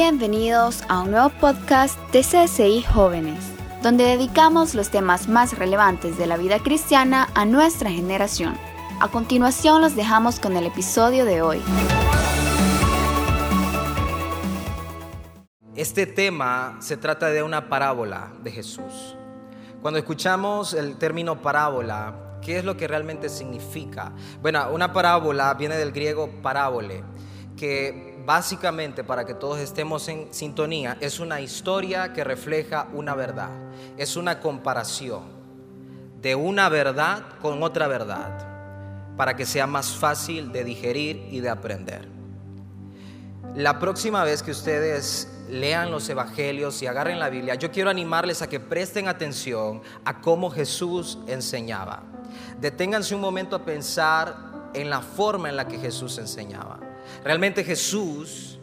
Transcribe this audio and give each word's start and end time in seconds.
Bienvenidos 0.00 0.84
a 0.88 1.02
un 1.02 1.10
nuevo 1.10 1.28
podcast 1.28 1.98
de 2.12 2.20
CSI 2.20 2.84
Jóvenes, 2.84 3.40
donde 3.82 4.04
dedicamos 4.04 4.76
los 4.76 4.90
temas 4.90 5.26
más 5.26 5.58
relevantes 5.58 6.16
de 6.16 6.28
la 6.28 6.36
vida 6.36 6.60
cristiana 6.60 7.26
a 7.34 7.44
nuestra 7.44 7.90
generación. 7.90 8.56
A 9.00 9.08
continuación 9.08 9.82
los 9.82 9.96
dejamos 9.96 10.38
con 10.38 10.56
el 10.56 10.66
episodio 10.66 11.24
de 11.24 11.42
hoy. 11.42 11.60
Este 15.74 16.06
tema 16.06 16.76
se 16.78 16.96
trata 16.96 17.30
de 17.30 17.42
una 17.42 17.68
parábola 17.68 18.32
de 18.40 18.52
Jesús. 18.52 19.16
Cuando 19.82 19.98
escuchamos 19.98 20.74
el 20.74 20.96
término 20.96 21.42
parábola, 21.42 22.38
¿qué 22.40 22.58
es 22.58 22.64
lo 22.64 22.76
que 22.76 22.86
realmente 22.86 23.28
significa? 23.28 24.12
Bueno, 24.40 24.64
una 24.72 24.92
parábola 24.92 25.54
viene 25.54 25.76
del 25.76 25.90
griego 25.90 26.30
parábole, 26.40 27.02
que 27.56 28.07
básicamente, 28.28 29.04
para 29.04 29.24
que 29.24 29.32
todos 29.32 29.58
estemos 29.58 30.06
en 30.06 30.28
sintonía, 30.34 30.98
es 31.00 31.18
una 31.18 31.40
historia 31.40 32.12
que 32.12 32.24
refleja 32.24 32.86
una 32.92 33.14
verdad. 33.14 33.48
Es 33.96 34.18
una 34.18 34.38
comparación 34.40 35.22
de 36.20 36.34
una 36.34 36.68
verdad 36.68 37.22
con 37.40 37.62
otra 37.62 37.88
verdad, 37.88 39.16
para 39.16 39.34
que 39.34 39.46
sea 39.46 39.66
más 39.66 39.96
fácil 39.96 40.52
de 40.52 40.62
digerir 40.62 41.26
y 41.30 41.40
de 41.40 41.48
aprender. 41.48 42.06
La 43.54 43.78
próxima 43.78 44.22
vez 44.24 44.42
que 44.42 44.50
ustedes 44.50 45.26
lean 45.48 45.90
los 45.90 46.06
evangelios 46.10 46.82
y 46.82 46.86
agarren 46.86 47.18
la 47.18 47.30
Biblia, 47.30 47.54
yo 47.54 47.70
quiero 47.70 47.88
animarles 47.88 48.42
a 48.42 48.46
que 48.46 48.60
presten 48.60 49.08
atención 49.08 49.80
a 50.04 50.20
cómo 50.20 50.50
Jesús 50.50 51.18
enseñaba. 51.28 52.02
Deténganse 52.60 53.14
un 53.14 53.22
momento 53.22 53.56
a 53.56 53.64
pensar 53.64 54.36
en 54.74 54.90
la 54.90 55.00
forma 55.00 55.48
en 55.48 55.56
la 55.56 55.66
que 55.66 55.78
Jesús 55.78 56.18
enseñaba. 56.18 56.87
Realmente 57.24 57.64
Jesús 57.64 58.58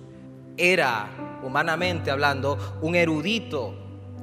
era, 0.58 1.40
humanamente 1.44 2.12
hablando, 2.12 2.80
un 2.82 2.96
erudito 2.96 3.76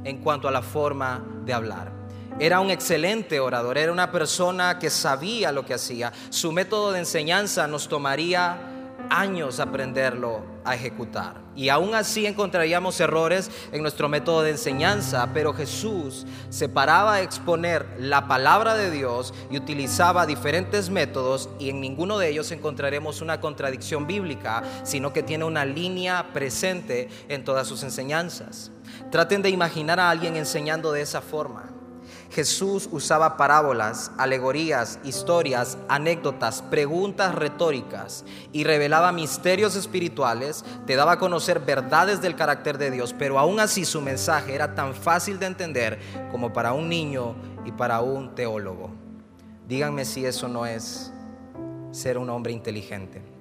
en 0.04 0.18
cuanto 0.18 0.48
a 0.48 0.50
la 0.50 0.62
forma 0.62 1.24
de 1.44 1.52
hablar. 1.52 1.92
Era 2.38 2.60
un 2.60 2.70
excelente 2.70 3.40
orador, 3.40 3.76
era 3.76 3.92
una 3.92 4.10
persona 4.10 4.78
que 4.78 4.90
sabía 4.90 5.52
lo 5.52 5.66
que 5.66 5.74
hacía. 5.74 6.12
Su 6.30 6.50
método 6.50 6.92
de 6.92 7.00
enseñanza 7.00 7.66
nos 7.66 7.88
tomaría 7.88 8.71
años 9.10 9.60
aprenderlo 9.60 10.42
a 10.64 10.74
ejecutar. 10.74 11.40
Y 11.54 11.68
aún 11.68 11.94
así 11.94 12.24
encontraríamos 12.26 12.98
errores 13.00 13.50
en 13.72 13.82
nuestro 13.82 14.08
método 14.08 14.42
de 14.42 14.50
enseñanza, 14.50 15.28
pero 15.34 15.52
Jesús 15.52 16.26
se 16.48 16.68
paraba 16.68 17.14
a 17.14 17.20
exponer 17.20 17.86
la 17.98 18.26
palabra 18.26 18.74
de 18.74 18.90
Dios 18.90 19.34
y 19.50 19.56
utilizaba 19.58 20.26
diferentes 20.26 20.88
métodos 20.88 21.50
y 21.58 21.70
en 21.70 21.80
ninguno 21.80 22.18
de 22.18 22.28
ellos 22.28 22.52
encontraremos 22.52 23.20
una 23.20 23.40
contradicción 23.40 24.06
bíblica, 24.06 24.62
sino 24.82 25.12
que 25.12 25.22
tiene 25.22 25.44
una 25.44 25.64
línea 25.64 26.32
presente 26.32 27.08
en 27.28 27.44
todas 27.44 27.66
sus 27.66 27.82
enseñanzas. 27.82 28.70
Traten 29.10 29.42
de 29.42 29.50
imaginar 29.50 30.00
a 30.00 30.10
alguien 30.10 30.36
enseñando 30.36 30.92
de 30.92 31.02
esa 31.02 31.20
forma. 31.20 31.71
Jesús 32.32 32.88
usaba 32.90 33.36
parábolas, 33.36 34.10
alegorías, 34.16 34.98
historias, 35.04 35.76
anécdotas, 35.88 36.62
preguntas 36.62 37.34
retóricas 37.34 38.24
y 38.52 38.64
revelaba 38.64 39.12
misterios 39.12 39.76
espirituales, 39.76 40.64
te 40.86 40.96
daba 40.96 41.12
a 41.12 41.18
conocer 41.18 41.60
verdades 41.60 42.22
del 42.22 42.34
carácter 42.34 42.78
de 42.78 42.90
Dios, 42.90 43.14
pero 43.18 43.38
aún 43.38 43.60
así 43.60 43.84
su 43.84 44.00
mensaje 44.00 44.54
era 44.54 44.74
tan 44.74 44.94
fácil 44.94 45.38
de 45.38 45.46
entender 45.46 45.98
como 46.30 46.54
para 46.54 46.72
un 46.72 46.88
niño 46.88 47.36
y 47.66 47.72
para 47.72 48.00
un 48.00 48.34
teólogo. 48.34 48.90
Díganme 49.68 50.06
si 50.06 50.24
eso 50.24 50.48
no 50.48 50.64
es 50.64 51.12
ser 51.90 52.16
un 52.16 52.30
hombre 52.30 52.52
inteligente. 52.52 53.31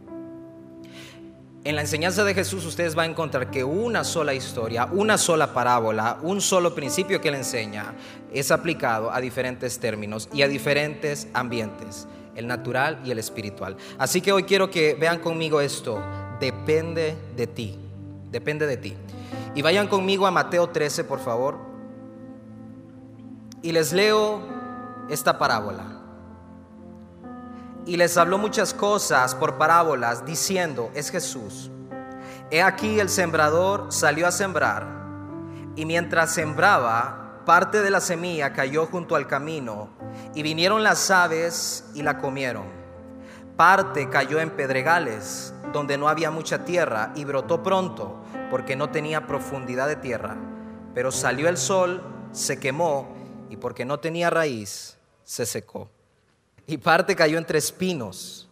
En 1.63 1.75
la 1.75 1.81
enseñanza 1.81 2.23
de 2.23 2.33
Jesús 2.33 2.65
ustedes 2.65 2.95
van 2.95 3.09
a 3.09 3.11
encontrar 3.11 3.51
que 3.51 3.63
una 3.63 4.03
sola 4.03 4.33
historia, 4.33 4.87
una 4.91 5.19
sola 5.19 5.53
parábola, 5.53 6.17
un 6.23 6.41
solo 6.41 6.73
principio 6.73 7.21
que 7.21 7.29
le 7.29 7.37
enseña 7.37 7.93
es 8.33 8.49
aplicado 8.49 9.11
a 9.11 9.21
diferentes 9.21 9.77
términos 9.77 10.27
y 10.33 10.41
a 10.41 10.47
diferentes 10.47 11.27
ambientes, 11.35 12.07
el 12.35 12.47
natural 12.47 12.99
y 13.05 13.11
el 13.11 13.19
espiritual. 13.19 13.77
Así 13.99 14.21
que 14.21 14.31
hoy 14.31 14.41
quiero 14.43 14.71
que 14.71 14.95
vean 14.95 15.19
conmigo 15.19 15.61
esto, 15.61 16.01
depende 16.39 17.15
de 17.35 17.45
ti, 17.45 17.77
depende 18.31 18.65
de 18.65 18.77
ti. 18.77 18.95
Y 19.53 19.61
vayan 19.61 19.87
conmigo 19.87 20.25
a 20.25 20.31
Mateo 20.31 20.69
13, 20.69 21.03
por 21.03 21.19
favor. 21.19 21.59
Y 23.61 23.71
les 23.71 23.93
leo 23.93 24.41
esta 25.11 25.37
parábola 25.37 26.00
y 27.85 27.97
les 27.97 28.17
habló 28.17 28.37
muchas 28.37 28.73
cosas 28.73 29.35
por 29.35 29.57
parábolas, 29.57 30.25
diciendo, 30.25 30.91
es 30.93 31.09
Jesús. 31.09 31.71
He 32.51 32.61
aquí 32.61 32.99
el 32.99 33.09
sembrador 33.09 33.91
salió 33.91 34.27
a 34.27 34.31
sembrar, 34.31 34.85
y 35.75 35.85
mientras 35.85 36.33
sembraba, 36.33 37.41
parte 37.45 37.81
de 37.81 37.89
la 37.89 38.01
semilla 38.01 38.53
cayó 38.53 38.85
junto 38.85 39.15
al 39.15 39.27
camino, 39.27 39.89
y 40.35 40.43
vinieron 40.43 40.83
las 40.83 41.09
aves 41.09 41.85
y 41.95 42.03
la 42.03 42.17
comieron. 42.17 42.65
Parte 43.55 44.09
cayó 44.09 44.39
en 44.39 44.51
pedregales, 44.51 45.53
donde 45.73 45.97
no 45.97 46.07
había 46.09 46.29
mucha 46.29 46.65
tierra, 46.65 47.11
y 47.15 47.25
brotó 47.25 47.63
pronto, 47.63 48.21
porque 48.49 48.75
no 48.75 48.89
tenía 48.89 49.27
profundidad 49.27 49.87
de 49.87 49.95
tierra. 49.95 50.35
Pero 50.93 51.11
salió 51.11 51.47
el 51.47 51.57
sol, 51.57 52.03
se 52.31 52.59
quemó, 52.59 53.15
y 53.49 53.57
porque 53.57 53.85
no 53.85 53.99
tenía 53.99 54.29
raíz, 54.29 54.97
se 55.23 55.45
secó 55.45 55.89
y 56.67 56.77
parte 56.77 57.15
cayó 57.15 57.37
entre 57.37 57.59
espinos, 57.59 58.47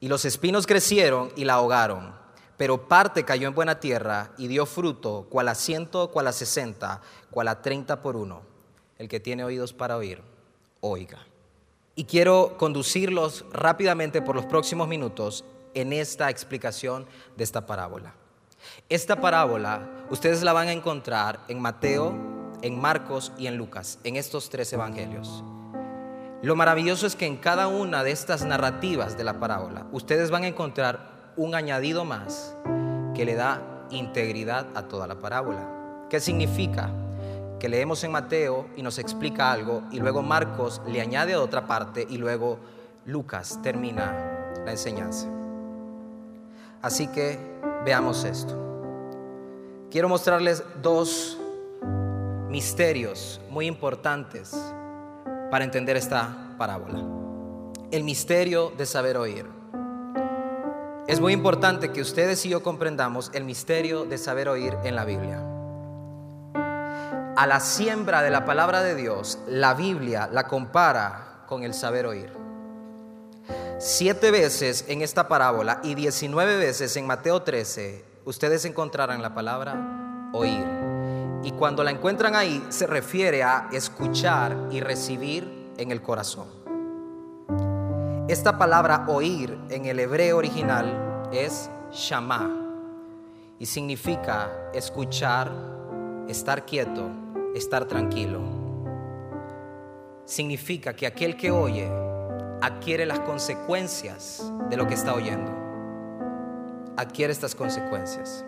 y 0.00 0.08
los 0.08 0.24
espinos 0.24 0.66
crecieron 0.66 1.30
y 1.36 1.44
la 1.44 1.54
ahogaron. 1.54 2.18
Pero 2.56 2.88
parte 2.88 3.24
cayó 3.24 3.48
en 3.48 3.54
buena 3.54 3.80
tierra 3.80 4.32
y 4.36 4.46
dio 4.46 4.66
fruto, 4.66 5.26
cual 5.30 5.48
a 5.48 5.54
ciento, 5.54 6.10
cual 6.10 6.26
a 6.26 6.32
sesenta, 6.32 7.00
cual 7.30 7.48
a 7.48 7.62
treinta 7.62 8.02
por 8.02 8.16
uno. 8.16 8.42
El 8.98 9.08
que 9.08 9.18
tiene 9.18 9.44
oídos 9.44 9.72
para 9.72 9.96
oír, 9.96 10.22
oiga. 10.80 11.26
Y 11.94 12.04
quiero 12.04 12.56
conducirlos 12.58 13.46
rápidamente 13.50 14.20
por 14.20 14.36
los 14.36 14.44
próximos 14.44 14.88
minutos 14.88 15.44
en 15.72 15.92
esta 15.92 16.28
explicación 16.28 17.06
de 17.36 17.44
esta 17.44 17.64
parábola. 17.64 18.14
Esta 18.90 19.20
parábola 19.20 19.88
ustedes 20.10 20.42
la 20.42 20.52
van 20.52 20.68
a 20.68 20.72
encontrar 20.72 21.40
en 21.48 21.60
Mateo, 21.60 22.14
en 22.60 22.78
Marcos 22.78 23.32
y 23.38 23.46
en 23.46 23.56
Lucas, 23.56 23.98
en 24.04 24.16
estos 24.16 24.50
tres 24.50 24.70
evangelios. 24.72 25.42
Lo 26.42 26.56
maravilloso 26.56 27.06
es 27.06 27.16
que 27.16 27.26
en 27.26 27.36
cada 27.36 27.68
una 27.68 28.02
de 28.02 28.12
estas 28.12 28.46
narrativas 28.46 29.18
de 29.18 29.24
la 29.24 29.38
parábola, 29.38 29.86
ustedes 29.92 30.30
van 30.30 30.44
a 30.44 30.48
encontrar 30.48 31.32
un 31.36 31.54
añadido 31.54 32.06
más 32.06 32.56
que 33.14 33.26
le 33.26 33.34
da 33.34 33.86
integridad 33.90 34.66
a 34.74 34.88
toda 34.88 35.06
la 35.06 35.16
parábola. 35.16 35.68
¿Qué 36.08 36.18
significa? 36.18 36.88
Que 37.58 37.68
leemos 37.68 38.02
en 38.04 38.12
Mateo 38.12 38.68
y 38.74 38.82
nos 38.82 38.98
explica 38.98 39.52
algo 39.52 39.82
y 39.90 40.00
luego 40.00 40.22
Marcos 40.22 40.80
le 40.86 41.02
añade 41.02 41.36
otra 41.36 41.66
parte 41.66 42.06
y 42.08 42.16
luego 42.16 42.58
Lucas 43.04 43.58
termina 43.62 44.54
la 44.64 44.70
enseñanza. 44.70 45.28
Así 46.80 47.06
que 47.08 47.38
veamos 47.84 48.24
esto. 48.24 48.56
Quiero 49.90 50.08
mostrarles 50.08 50.64
dos 50.80 51.36
misterios 52.48 53.42
muy 53.50 53.66
importantes 53.66 54.54
para 55.50 55.64
entender 55.64 55.96
esta 55.96 56.54
parábola. 56.56 57.00
El 57.90 58.04
misterio 58.04 58.72
de 58.76 58.86
saber 58.86 59.16
oír. 59.16 59.46
Es 61.08 61.20
muy 61.20 61.32
importante 61.32 61.90
que 61.90 62.00
ustedes 62.00 62.46
y 62.46 62.50
yo 62.50 62.62
comprendamos 62.62 63.30
el 63.34 63.44
misterio 63.44 64.04
de 64.04 64.16
saber 64.16 64.48
oír 64.48 64.76
en 64.84 64.94
la 64.94 65.04
Biblia. 65.04 65.44
A 67.36 67.46
la 67.46 67.58
siembra 67.58 68.22
de 68.22 68.30
la 68.30 68.44
palabra 68.44 68.82
de 68.82 68.94
Dios, 68.94 69.38
la 69.48 69.74
Biblia 69.74 70.28
la 70.30 70.46
compara 70.46 71.44
con 71.48 71.64
el 71.64 71.74
saber 71.74 72.06
oír. 72.06 72.32
Siete 73.78 74.30
veces 74.30 74.84
en 74.88 75.00
esta 75.00 75.26
parábola 75.26 75.80
y 75.82 75.94
diecinueve 75.94 76.58
veces 76.58 76.96
en 76.96 77.06
Mateo 77.06 77.42
13, 77.42 78.04
ustedes 78.24 78.64
encontrarán 78.66 79.22
la 79.22 79.34
palabra 79.34 80.30
oír. 80.32 80.79
Y 81.42 81.52
cuando 81.52 81.82
la 81.82 81.90
encuentran 81.90 82.36
ahí, 82.36 82.64
se 82.68 82.86
refiere 82.86 83.42
a 83.42 83.68
escuchar 83.72 84.68
y 84.70 84.80
recibir 84.80 85.72
en 85.78 85.90
el 85.90 86.02
corazón. 86.02 86.48
Esta 88.28 88.58
palabra 88.58 89.06
oír 89.08 89.58
en 89.70 89.86
el 89.86 89.98
hebreo 89.98 90.36
original 90.36 91.28
es 91.32 91.70
shama 91.90 92.48
y 93.58 93.66
significa 93.66 94.50
escuchar, 94.72 95.50
estar 96.28 96.64
quieto, 96.64 97.10
estar 97.54 97.86
tranquilo. 97.86 98.40
Significa 100.26 100.94
que 100.94 101.06
aquel 101.06 101.36
que 101.36 101.50
oye 101.50 101.90
adquiere 102.60 103.06
las 103.06 103.20
consecuencias 103.20 104.52
de 104.68 104.76
lo 104.76 104.86
que 104.86 104.94
está 104.94 105.14
oyendo. 105.14 105.52
Adquiere 106.96 107.32
estas 107.32 107.54
consecuencias. 107.54 108.44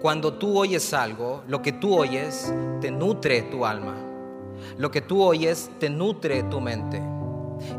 Cuando 0.00 0.34
tú 0.34 0.58
oyes 0.58 0.94
algo, 0.94 1.42
lo 1.48 1.62
que 1.62 1.72
tú 1.72 1.96
oyes 1.96 2.52
te 2.80 2.90
nutre 2.90 3.42
tu 3.42 3.64
alma. 3.64 3.96
Lo 4.76 4.90
que 4.90 5.00
tú 5.00 5.22
oyes 5.22 5.70
te 5.78 5.90
nutre 5.90 6.42
tu 6.44 6.60
mente. 6.60 7.02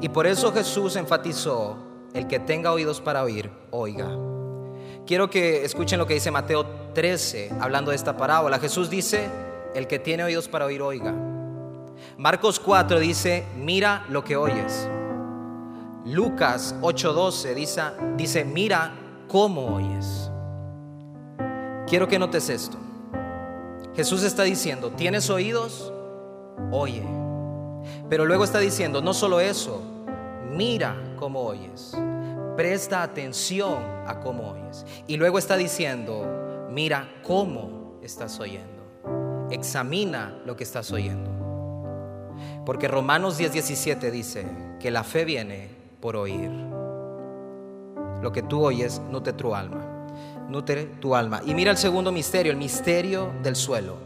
Y 0.02 0.10
por 0.10 0.28
eso 0.28 0.52
Jesús 0.52 0.96
enfatizó, 0.96 1.78
el 2.14 2.28
que 2.28 2.40
tenga 2.40 2.72
oídos 2.72 3.00
para 3.02 3.24
oír, 3.24 3.50
oiga. 3.72 4.10
Quiero 5.06 5.30
que 5.30 5.64
escuchen 5.64 6.00
lo 6.00 6.08
que 6.08 6.16
dice 6.16 6.32
Mateo 6.32 6.66
13, 6.94 7.52
hablando 7.60 7.92
de 7.92 7.96
esta 7.96 8.18
parábola. 8.18 8.60
Jesús 8.60 8.90
dice, 8.90 9.30
el 9.76 9.88
que 9.88 10.00
tiene 10.00 10.24
oídos 10.24 10.48
para 10.48 10.66
oír, 10.66 10.82
oiga. 10.82 11.14
Marcos 12.18 12.60
4 12.60 13.00
dice, 13.00 13.46
mira 13.58 14.06
lo 14.10 14.24
que 14.24 14.36
oyes. 14.36 14.88
Lucas 16.06 16.76
8:12 16.82 17.54
dice, 17.54 17.82
dice, 18.16 18.46
mira 18.46 18.94
cómo 19.28 19.76
oyes. 19.76 20.29
Quiero 21.90 22.08
que 22.08 22.20
notes 22.20 22.50
esto. 22.50 22.78
Jesús 23.96 24.22
está 24.22 24.44
diciendo, 24.44 24.92
¿tienes 24.92 25.28
oídos? 25.32 25.92
Oye. 26.72 27.04
Pero 28.08 28.26
luego 28.26 28.44
está 28.44 28.60
diciendo, 28.60 29.02
no 29.02 29.12
solo 29.12 29.40
eso, 29.40 29.82
mira 30.52 30.96
cómo 31.18 31.42
oyes. 31.42 31.98
Presta 32.56 33.02
atención 33.02 33.80
a 34.06 34.20
cómo 34.20 34.52
oyes. 34.52 34.86
Y 35.08 35.18
luego 35.18 35.40
está 35.40 35.58
diciendo, 35.58 36.68
mira 36.70 37.10
cómo 37.24 37.98
estás 38.04 38.40
oyendo. 38.40 39.48
Examina 39.50 40.38
lo 40.46 40.56
que 40.56 40.66
estás 40.66 40.92
oyendo. 40.92 41.32
Porque 42.68 42.88
Romanos 42.88 43.40
10, 43.40 43.52
17 43.54 44.12
dice 44.12 44.46
que 44.80 44.92
la 44.92 45.04
fe 45.04 45.26
viene 45.26 45.70
por 46.00 46.16
oír. 46.16 46.52
Lo 48.22 48.32
que 48.32 48.44
tú 48.44 48.64
oyes 48.64 49.02
nutre 49.10 49.34
tu 49.34 49.56
alma. 49.56 49.89
Nutre 50.50 50.86
tu 51.00 51.16
alma. 51.16 51.42
Y 51.46 51.54
mira 51.54 51.72
el 51.72 51.78
segundo 51.78 52.12
misterio, 52.12 52.52
el 52.52 52.58
misterio 52.58 53.32
del 53.44 53.56
suelo. 53.56 53.98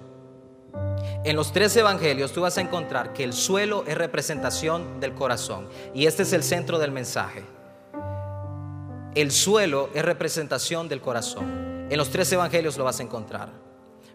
En 1.24 1.38
los 1.38 1.54
tres 1.54 1.76
evangelios 1.78 2.34
tú 2.34 2.42
vas 2.42 2.58
a 2.58 2.62
encontrar 2.62 3.14
que 3.14 3.24
el 3.24 3.32
suelo 3.32 3.86
es 3.88 3.98
representación 3.98 5.00
del 5.00 5.14
corazón. 5.14 5.70
Y 5.94 6.06
este 6.06 6.24
es 6.24 6.34
el 6.34 6.44
centro 6.44 6.80
del 6.80 6.92
mensaje. 6.92 7.44
El 9.16 9.32
suelo 9.32 9.90
es 9.94 10.04
representación 10.04 10.90
del 10.90 11.00
corazón. 11.00 11.88
En 11.90 11.98
los 11.98 12.10
tres 12.10 12.32
evangelios 12.32 12.78
lo 12.78 12.84
vas 12.84 13.00
a 13.00 13.04
encontrar. 13.04 13.50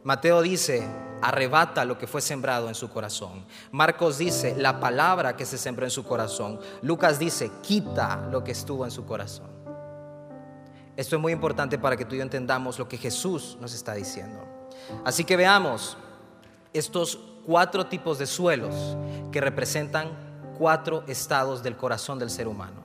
Mateo 0.04 0.42
dice, 0.42 0.86
arrebata 1.22 1.84
lo 1.84 1.98
que 1.98 2.06
fue 2.06 2.20
sembrado 2.20 2.68
en 2.68 2.74
su 2.74 2.90
corazón. 2.90 3.46
Marcos 3.70 4.18
dice, 4.18 4.54
la 4.56 4.80
palabra 4.80 5.36
que 5.36 5.46
se 5.46 5.58
sembró 5.58 5.84
en 5.84 5.90
su 5.90 6.04
corazón. 6.04 6.60
Lucas 6.82 7.18
dice, 7.18 7.50
quita 7.62 8.28
lo 8.30 8.44
que 8.44 8.52
estuvo 8.52 8.84
en 8.84 8.90
su 8.90 9.04
corazón. 9.04 9.57
Esto 10.98 11.14
es 11.14 11.22
muy 11.22 11.32
importante 11.32 11.78
para 11.78 11.96
que 11.96 12.04
tú 12.04 12.16
y 12.16 12.18
yo 12.18 12.24
entendamos 12.24 12.76
lo 12.76 12.88
que 12.88 12.98
Jesús 12.98 13.56
nos 13.60 13.72
está 13.72 13.94
diciendo. 13.94 14.44
Así 15.04 15.22
que 15.22 15.36
veamos 15.36 15.96
estos 16.72 17.20
cuatro 17.46 17.86
tipos 17.86 18.18
de 18.18 18.26
suelos 18.26 18.74
que 19.30 19.40
representan 19.40 20.08
cuatro 20.58 21.04
estados 21.06 21.62
del 21.62 21.76
corazón 21.76 22.18
del 22.18 22.30
ser 22.30 22.48
humano. 22.48 22.82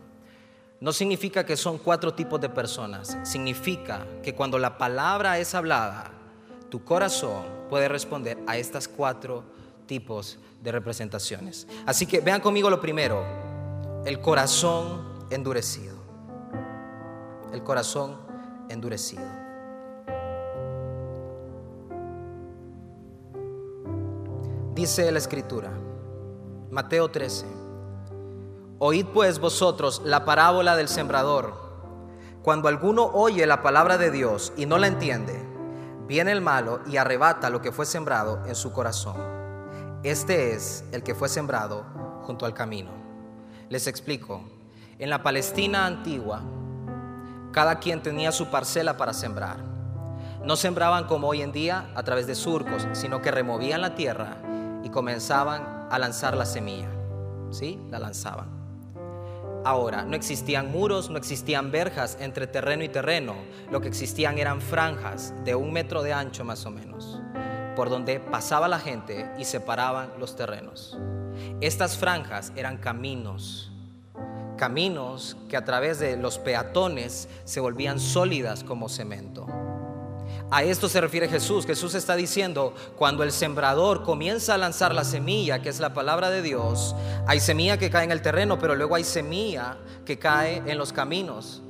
No 0.79 0.93
significa 0.93 1.43
que 1.43 1.57
son 1.57 1.79
cuatro 1.79 2.13
tipos 2.13 2.39
de 2.39 2.49
personas, 2.49 3.17
significa 3.23 4.05
que 4.21 4.35
cuando 4.35 4.59
la 4.59 4.77
palabra 4.77 5.39
es 5.39 5.55
hablada, 5.55 6.11
tu 6.69 6.83
corazón 6.83 7.41
puede 7.67 7.87
responder 7.87 8.37
a 8.45 8.57
estas 8.57 8.87
cuatro 8.87 9.43
tipos 9.87 10.37
de 10.61 10.71
representaciones. 10.71 11.67
Así 11.87 12.05
que 12.05 12.19
vean 12.19 12.41
conmigo 12.41 12.69
lo 12.69 12.79
primero, 12.79 13.25
el 14.05 14.21
corazón 14.21 15.25
endurecido. 15.31 15.92
El 17.53 17.63
corazón 17.63 18.17
endurecido. 18.67 19.23
Dice 24.73 25.11
la 25.11 25.19
escritura, 25.19 25.69
Mateo 26.71 27.11
13, 27.11 27.45
oíd 28.79 29.05
pues 29.13 29.37
vosotros 29.37 30.01
la 30.03 30.25
parábola 30.25 30.75
del 30.75 30.87
sembrador. 30.87 31.53
Cuando 32.41 32.67
alguno 32.67 33.05
oye 33.13 33.45
la 33.45 33.61
palabra 33.61 33.99
de 33.99 34.09
Dios 34.09 34.51
y 34.57 34.65
no 34.65 34.79
la 34.79 34.87
entiende, 34.87 35.39
viene 36.07 36.31
el 36.31 36.41
malo 36.41 36.81
y 36.87 36.97
arrebata 36.97 37.51
lo 37.51 37.61
que 37.61 37.71
fue 37.71 37.85
sembrado 37.85 38.43
en 38.47 38.55
su 38.55 38.73
corazón. 38.73 39.15
Este 40.01 40.55
es 40.55 40.83
el 40.91 41.03
que 41.03 41.13
fue 41.13 41.29
sembrado 41.29 41.85
junto 42.23 42.47
al 42.47 42.55
camino. 42.55 42.89
Les 43.69 43.85
explico. 43.85 44.41
En 44.97 45.09
la 45.09 45.21
Palestina 45.21 45.85
antigua, 45.85 46.41
cada 47.53 47.79
quien 47.79 48.01
tenía 48.01 48.33
su 48.33 48.47
parcela 48.47 48.97
para 48.97 49.13
sembrar. 49.13 49.57
No 50.43 50.57
sembraban 50.57 51.05
como 51.05 51.29
hoy 51.29 51.41
en 51.41 51.53
día 51.53 51.89
a 51.95 52.03
través 52.03 52.27
de 52.27 52.35
surcos, 52.35 52.85
sino 52.91 53.21
que 53.21 53.31
removían 53.31 53.79
la 53.79 53.95
tierra 53.95 54.37
y 54.83 54.89
comenzaban 54.89 55.87
a 55.89 55.99
lanzar 55.99 56.35
la 56.35 56.45
semilla. 56.45 56.89
¿Sí? 57.51 57.79
La 57.89 57.99
lanzaban. 57.99 58.49
Ahora, 59.63 60.03
no 60.03 60.15
existían 60.15 60.71
muros, 60.71 61.09
no 61.09 61.17
existían 61.17 61.71
verjas 61.71 62.17
entre 62.19 62.47
terreno 62.47 62.83
y 62.83 62.89
terreno. 62.89 63.35
Lo 63.71 63.79
que 63.79 63.87
existían 63.87 64.37
eran 64.37 64.59
franjas 64.59 65.33
de 65.45 65.55
un 65.55 65.71
metro 65.71 66.01
de 66.01 66.11
ancho 66.11 66.43
más 66.43 66.65
o 66.65 66.71
menos, 66.71 67.21
por 67.75 67.89
donde 67.89 68.19
pasaba 68.19 68.67
la 68.67 68.79
gente 68.79 69.31
y 69.37 69.45
separaban 69.45 70.09
los 70.19 70.35
terrenos. 70.35 70.97
Estas 71.61 71.95
franjas 71.97 72.51
eran 72.57 72.77
caminos, 72.77 73.71
caminos 74.63 75.35
que 75.49 75.57
a 75.57 75.65
través 75.65 75.99
de 75.99 76.15
los 76.15 76.39
peatones 76.39 77.27
se 77.43 77.59
volvían 77.59 77.99
sólidas 77.99 78.63
como 78.63 78.87
cemento. 78.87 79.45
A 80.51 80.63
esto 80.63 80.87
se 80.87 81.01
refiere 81.01 81.27
Jesús. 81.27 81.65
Jesús 81.65 81.95
está 81.95 82.15
diciendo, 82.15 82.73
cuando 82.95 83.23
el 83.23 83.33
sembrador 83.33 84.03
comienza 84.03 84.53
a 84.53 84.57
lanzar 84.57 84.95
la 84.95 85.03
semilla, 85.03 85.61
que 85.61 85.67
es 85.67 85.81
la 85.81 85.93
palabra 85.93 86.29
de 86.29 86.41
Dios, 86.41 86.95
hay 87.27 87.41
semilla 87.41 87.77
que 87.77 87.89
cae 87.89 88.05
en 88.05 88.11
el 88.11 88.21
terreno, 88.21 88.57
pero 88.57 88.73
luego 88.73 88.95
hay 88.95 89.03
semilla 89.03 89.75
que 90.05 90.17
cae 90.17 90.63
en 90.65 90.77
los 90.77 90.93
caminos. 90.93 91.61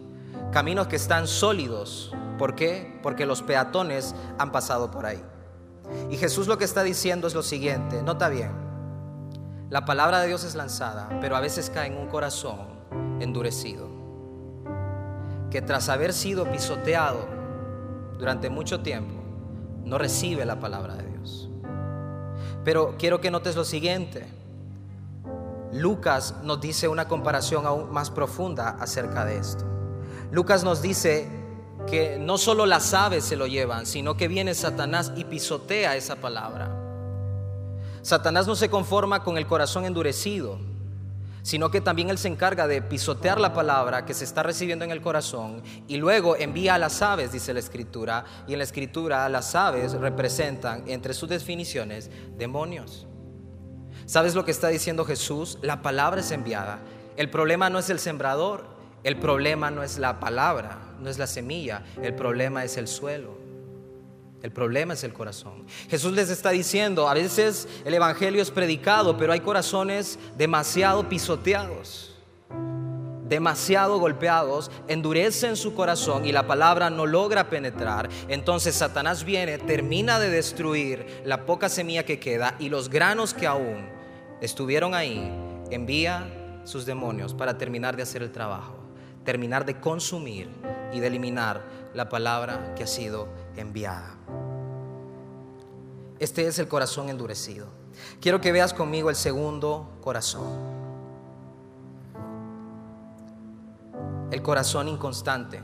Caminos 0.51 0.85
que 0.85 0.97
están 0.97 1.27
sólidos. 1.27 2.13
¿Por 2.37 2.53
qué? 2.53 2.99
Porque 3.01 3.25
los 3.25 3.41
peatones 3.41 4.13
han 4.37 4.51
pasado 4.51 4.91
por 4.91 5.07
ahí. 5.07 5.23
Y 6.11 6.17
Jesús 6.17 6.45
lo 6.45 6.59
que 6.59 6.65
está 6.65 6.83
diciendo 6.83 7.25
es 7.25 7.33
lo 7.33 7.41
siguiente, 7.41 8.03
nota 8.03 8.29
bien, 8.29 8.51
la 9.73 9.85
palabra 9.85 10.19
de 10.19 10.27
Dios 10.27 10.43
es 10.43 10.53
lanzada, 10.53 11.09
pero 11.19 11.35
a 11.35 11.39
veces 11.39 11.71
cae 11.71 11.87
en 11.87 11.97
un 11.97 12.07
corazón 12.07 12.82
endurecido, 13.19 13.87
que 15.51 15.61
tras 15.61 15.89
haber 15.89 16.13
sido 16.13 16.51
pisoteado, 16.51 17.27
durante 18.17 18.49
mucho 18.49 18.81
tiempo 18.81 19.23
no 19.83 19.97
recibe 19.97 20.45
la 20.45 20.59
palabra 20.59 20.95
de 20.95 21.07
Dios. 21.07 21.49
Pero 22.63 22.95
quiero 22.97 23.19
que 23.19 23.31
notes 23.31 23.55
lo 23.55 23.65
siguiente. 23.65 24.25
Lucas 25.73 26.35
nos 26.43 26.61
dice 26.61 26.87
una 26.87 27.07
comparación 27.07 27.65
aún 27.65 27.91
más 27.91 28.09
profunda 28.09 28.69
acerca 28.79 29.25
de 29.25 29.37
esto. 29.37 29.65
Lucas 30.31 30.63
nos 30.63 30.81
dice 30.81 31.27
que 31.87 32.17
no 32.17 32.37
solo 32.37 32.65
las 32.65 32.93
aves 32.93 33.25
se 33.25 33.35
lo 33.35 33.47
llevan, 33.47 33.85
sino 33.85 34.15
que 34.15 34.27
viene 34.27 34.53
Satanás 34.53 35.11
y 35.15 35.25
pisotea 35.25 35.95
esa 35.95 36.15
palabra. 36.15 36.79
Satanás 38.01 38.47
no 38.47 38.55
se 38.55 38.69
conforma 38.69 39.23
con 39.23 39.37
el 39.37 39.47
corazón 39.47 39.85
endurecido, 39.85 40.59
sino 41.43 41.69
que 41.69 41.81
también 41.81 42.09
Él 42.09 42.17
se 42.17 42.29
encarga 42.29 42.67
de 42.67 42.81
pisotear 42.81 43.39
la 43.39 43.53
palabra 43.53 44.05
que 44.05 44.13
se 44.13 44.23
está 44.23 44.41
recibiendo 44.41 44.83
en 44.85 44.91
el 44.91 45.01
corazón 45.01 45.61
y 45.87 45.97
luego 45.97 46.35
envía 46.35 46.75
a 46.75 46.79
las 46.79 47.01
aves, 47.01 47.31
dice 47.31 47.53
la 47.53 47.59
escritura, 47.59 48.25
y 48.47 48.53
en 48.53 48.59
la 48.59 48.63
escritura 48.63 49.29
las 49.29 49.53
aves 49.53 49.91
representan, 49.93 50.85
entre 50.87 51.13
sus 51.13 51.29
definiciones, 51.29 52.09
demonios. 52.37 53.05
¿Sabes 54.05 54.35
lo 54.35 54.45
que 54.45 54.51
está 54.51 54.69
diciendo 54.69 55.05
Jesús? 55.05 55.59
La 55.61 55.81
palabra 55.81 56.21
es 56.21 56.31
enviada. 56.31 56.79
El 57.15 57.29
problema 57.29 57.69
no 57.69 57.77
es 57.77 57.89
el 57.89 57.99
sembrador, 57.99 58.65
el 59.03 59.17
problema 59.17 59.69
no 59.69 59.83
es 59.83 59.99
la 59.99 60.19
palabra, 60.19 60.95
no 60.99 61.09
es 61.09 61.17
la 61.17 61.27
semilla, 61.27 61.83
el 62.01 62.15
problema 62.15 62.63
es 62.63 62.77
el 62.77 62.87
suelo. 62.87 63.42
El 64.43 64.51
problema 64.51 64.93
es 64.93 65.05
el 65.05 65.13
corazón. 65.13 65.65
Jesús 65.89 66.11
les 66.11 66.29
está 66.29 66.49
diciendo, 66.49 67.07
a 67.07 67.13
veces 67.13 67.65
el 67.85 67.93
Evangelio 67.93 68.41
es 68.41 68.51
predicado, 68.51 69.17
pero 69.17 69.31
hay 69.31 69.39
corazones 69.39 70.19
demasiado 70.37 71.07
pisoteados, 71.07 72.13
demasiado 73.29 73.99
golpeados, 73.99 74.69
endurecen 74.89 75.55
su 75.55 75.73
corazón 75.73 76.25
y 76.25 76.33
la 76.33 76.45
palabra 76.45 76.89
no 76.89 77.05
logra 77.05 77.49
penetrar. 77.49 78.09
Entonces 78.27 78.75
Satanás 78.75 79.23
viene, 79.23 79.59
termina 79.59 80.19
de 80.19 80.29
destruir 80.29 81.21
la 81.23 81.45
poca 81.45 81.69
semilla 81.69 82.03
que 82.03 82.19
queda 82.19 82.55
y 82.59 82.67
los 82.67 82.89
granos 82.89 83.33
que 83.33 83.47
aún 83.47 83.87
estuvieron 84.41 84.93
ahí, 84.93 85.31
envía 85.71 86.61
sus 86.65 86.85
demonios 86.85 87.33
para 87.33 87.57
terminar 87.57 87.95
de 87.95 88.03
hacer 88.03 88.21
el 88.21 88.33
trabajo, 88.33 88.75
terminar 89.23 89.65
de 89.65 89.79
consumir 89.79 90.49
y 90.91 90.99
de 90.99 91.07
eliminar 91.07 91.63
la 91.93 92.09
palabra 92.09 92.73
que 92.75 92.83
ha 92.83 92.87
sido 92.87 93.29
enviada. 93.55 94.15
Este 96.19 96.47
es 96.47 96.59
el 96.59 96.67
corazón 96.67 97.09
endurecido. 97.09 97.67
Quiero 98.21 98.39
que 98.41 98.51
veas 98.51 98.73
conmigo 98.73 99.09
el 99.09 99.15
segundo 99.15 99.89
corazón. 100.01 100.47
El 104.31 104.41
corazón 104.41 104.87
inconstante. 104.87 105.61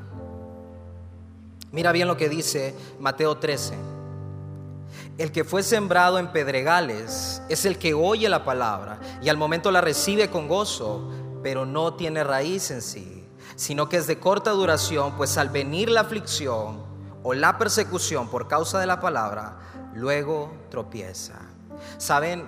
Mira 1.72 1.92
bien 1.92 2.08
lo 2.08 2.18
que 2.18 2.30
dice 2.30 2.76
Mateo 3.00 3.38
13. 3.38 3.76
El 5.18 5.32
que 5.32 5.44
fue 5.44 5.64
sembrado 5.64 6.18
en 6.20 6.32
pedregales 6.32 7.42
es 7.50 7.66
el 7.66 7.78
que 7.78 7.94
oye 7.94 8.30
la 8.30 8.44
palabra 8.44 9.00
y 9.22 9.30
al 9.30 9.38
momento 9.38 9.72
la 9.72 9.82
recibe 9.82 10.30
con 10.30 10.48
gozo, 10.48 11.10
pero 11.44 11.66
no 11.66 11.94
tiene 11.94 12.24
raíz 12.24 12.72
en 12.72 12.82
sí 12.82 13.20
sino 13.60 13.90
que 13.90 13.98
es 13.98 14.08
de 14.08 14.20
corta 14.20 14.52
duración, 14.52 15.18
pues 15.18 15.38
al 15.38 15.50
venir 15.50 15.90
la 15.90 16.00
aflicción 16.00 16.89
o 17.24 17.34
la 17.34 17.58
persecución 17.58 18.30
por 18.30 18.48
causa 18.48 18.80
de 18.80 18.88
la 18.88 19.00
palabra, 19.00 19.58
luego 19.94 20.54
tropieza. 20.70 21.40
¿Saben 21.98 22.46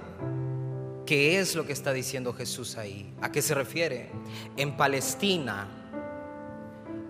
qué 1.05 1.39
es 1.39 1.55
lo 1.55 1.65
que 1.65 1.73
está 1.73 1.93
diciendo 1.93 2.33
Jesús 2.33 2.77
ahí? 2.77 3.13
¿A 3.21 3.31
qué 3.31 3.41
se 3.41 3.53
refiere? 3.53 4.11
En 4.57 4.77
Palestina 4.77 5.67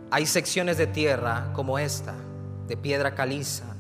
hay 0.09 0.25
secciones 0.25 0.77
de 0.77 0.87
tierra 0.87 1.51
como 1.53 1.79
esta, 1.79 2.15
de 2.67 2.77
piedra 2.77 3.15
caliza, 3.15 3.75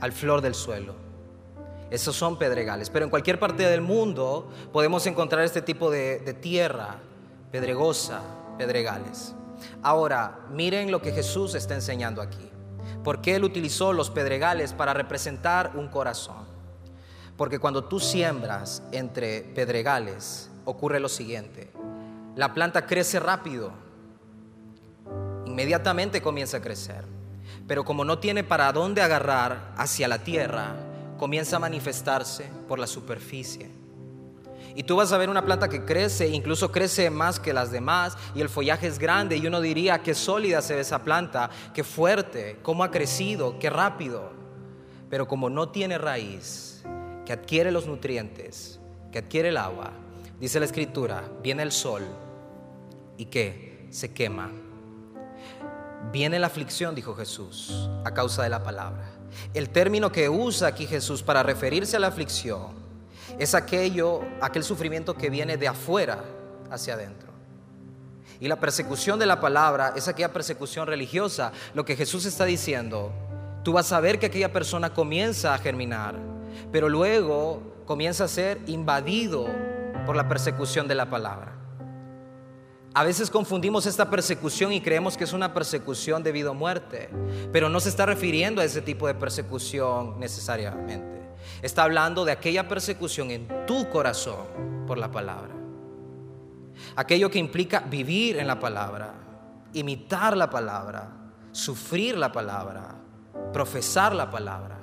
al 0.00 0.12
flor 0.12 0.40
del 0.40 0.54
suelo. 0.54 0.94
Esos 1.90 2.16
son 2.16 2.38
pedregales, 2.38 2.90
pero 2.90 3.04
en 3.04 3.10
cualquier 3.10 3.38
parte 3.38 3.62
del 3.62 3.80
mundo 3.80 4.50
podemos 4.72 5.06
encontrar 5.06 5.44
este 5.44 5.62
tipo 5.62 5.90
de, 5.90 6.18
de 6.18 6.34
tierra 6.34 6.96
pedregosa, 7.52 8.20
pedregales. 8.58 9.34
Ahora, 9.82 10.40
miren 10.50 10.90
lo 10.90 11.00
que 11.00 11.12
Jesús 11.12 11.54
está 11.54 11.74
enseñando 11.74 12.20
aquí. 12.20 12.45
¿Por 13.04 13.20
qué 13.20 13.36
Él 13.36 13.44
utilizó 13.44 13.92
los 13.92 14.10
pedregales 14.10 14.72
para 14.72 14.94
representar 14.94 15.72
un 15.74 15.88
corazón? 15.88 16.46
Porque 17.36 17.58
cuando 17.58 17.84
tú 17.84 18.00
siembras 18.00 18.82
entre 18.92 19.42
pedregales, 19.42 20.50
ocurre 20.64 21.00
lo 21.00 21.08
siguiente. 21.08 21.70
La 22.34 22.54
planta 22.54 22.86
crece 22.86 23.20
rápido. 23.20 23.72
Inmediatamente 25.44 26.22
comienza 26.22 26.58
a 26.58 26.62
crecer. 26.62 27.04
Pero 27.66 27.84
como 27.84 28.04
no 28.04 28.18
tiene 28.18 28.44
para 28.44 28.72
dónde 28.72 29.02
agarrar 29.02 29.72
hacia 29.76 30.08
la 30.08 30.18
tierra, 30.18 30.76
comienza 31.18 31.56
a 31.56 31.60
manifestarse 31.60 32.48
por 32.68 32.78
la 32.78 32.86
superficie. 32.86 33.75
Y 34.76 34.82
tú 34.82 34.96
vas 34.96 35.10
a 35.10 35.16
ver 35.16 35.30
una 35.30 35.42
planta 35.42 35.70
que 35.70 35.86
crece, 35.86 36.28
incluso 36.28 36.70
crece 36.70 37.08
más 37.08 37.40
que 37.40 37.54
las 37.54 37.70
demás, 37.70 38.14
y 38.34 38.42
el 38.42 38.50
follaje 38.50 38.86
es 38.86 38.98
grande, 38.98 39.38
y 39.38 39.46
uno 39.46 39.62
diría, 39.62 40.02
qué 40.02 40.14
sólida 40.14 40.60
se 40.60 40.74
ve 40.74 40.82
esa 40.82 41.02
planta, 41.02 41.48
qué 41.72 41.82
fuerte, 41.82 42.58
cómo 42.62 42.84
ha 42.84 42.90
crecido, 42.90 43.58
qué 43.58 43.70
rápido. 43.70 44.32
Pero 45.08 45.26
como 45.26 45.48
no 45.48 45.70
tiene 45.70 45.96
raíz, 45.96 46.84
que 47.24 47.32
adquiere 47.32 47.72
los 47.72 47.86
nutrientes, 47.86 48.78
que 49.10 49.20
adquiere 49.20 49.48
el 49.48 49.56
agua, 49.56 49.92
dice 50.38 50.60
la 50.60 50.66
escritura, 50.66 51.24
viene 51.42 51.62
el 51.62 51.72
sol 51.72 52.02
y 53.16 53.24
que 53.24 53.88
se 53.90 54.12
quema. 54.12 54.50
Viene 56.12 56.38
la 56.38 56.48
aflicción, 56.48 56.94
dijo 56.94 57.14
Jesús, 57.14 57.88
a 58.04 58.12
causa 58.12 58.42
de 58.42 58.50
la 58.50 58.62
palabra. 58.62 59.10
El 59.54 59.70
término 59.70 60.12
que 60.12 60.28
usa 60.28 60.68
aquí 60.68 60.86
Jesús 60.86 61.22
para 61.22 61.42
referirse 61.42 61.96
a 61.96 62.00
la 62.00 62.08
aflicción 62.08 62.85
es 63.38 63.54
aquello, 63.54 64.22
aquel 64.40 64.64
sufrimiento 64.64 65.14
que 65.14 65.30
viene 65.30 65.56
de 65.56 65.68
afuera 65.68 66.24
hacia 66.70 66.94
adentro. 66.94 67.28
Y 68.40 68.48
la 68.48 68.56
persecución 68.56 69.18
de 69.18 69.26
la 69.26 69.40
palabra 69.40 69.92
es 69.96 70.08
aquella 70.08 70.32
persecución 70.32 70.86
religiosa. 70.86 71.52
Lo 71.74 71.84
que 71.84 71.96
Jesús 71.96 72.24
está 72.26 72.44
diciendo, 72.44 73.12
tú 73.62 73.72
vas 73.72 73.92
a 73.92 74.00
ver 74.00 74.18
que 74.18 74.26
aquella 74.26 74.52
persona 74.52 74.92
comienza 74.92 75.54
a 75.54 75.58
germinar, 75.58 76.16
pero 76.70 76.88
luego 76.88 77.62
comienza 77.86 78.24
a 78.24 78.28
ser 78.28 78.60
invadido 78.66 79.46
por 80.04 80.16
la 80.16 80.28
persecución 80.28 80.86
de 80.88 80.94
la 80.94 81.08
palabra. 81.08 81.52
A 82.94 83.04
veces 83.04 83.30
confundimos 83.30 83.84
esta 83.84 84.08
persecución 84.08 84.72
y 84.72 84.80
creemos 84.80 85.18
que 85.18 85.24
es 85.24 85.34
una 85.34 85.52
persecución 85.52 86.22
debido 86.22 86.52
a 86.52 86.54
muerte, 86.54 87.10
pero 87.52 87.68
no 87.68 87.78
se 87.78 87.90
está 87.90 88.06
refiriendo 88.06 88.62
a 88.62 88.64
ese 88.64 88.80
tipo 88.80 89.06
de 89.06 89.14
persecución 89.14 90.18
necesariamente. 90.18 91.25
Está 91.62 91.84
hablando 91.84 92.24
de 92.24 92.32
aquella 92.32 92.68
persecución 92.68 93.30
en 93.30 93.66
tu 93.66 93.88
corazón 93.88 94.84
por 94.86 94.98
la 94.98 95.10
palabra. 95.10 95.54
Aquello 96.96 97.30
que 97.30 97.38
implica 97.38 97.80
vivir 97.80 98.38
en 98.38 98.46
la 98.46 98.60
palabra, 98.60 99.14
imitar 99.72 100.36
la 100.36 100.50
palabra, 100.50 101.10
sufrir 101.52 102.16
la 102.16 102.32
palabra, 102.32 102.96
profesar 103.52 104.14
la 104.14 104.30
palabra. 104.30 104.78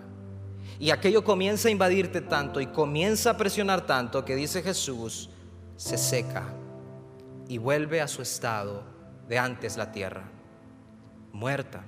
Y 0.79 0.89
aquello 0.89 1.23
comienza 1.23 1.67
a 1.67 1.71
invadirte 1.71 2.21
tanto 2.21 2.59
y 2.59 2.67
comienza 2.67 3.31
a 3.31 3.37
presionar 3.37 3.85
tanto 3.85 4.25
que 4.25 4.35
dice 4.35 4.61
Jesús, 4.63 5.29
se 5.75 5.97
seca 5.97 6.43
y 7.47 7.57
vuelve 7.57 8.01
a 8.01 8.07
su 8.07 8.21
estado 8.21 8.83
de 9.27 9.37
antes 9.37 9.77
la 9.77 9.91
tierra, 9.91 10.23
muerta. 11.31 11.83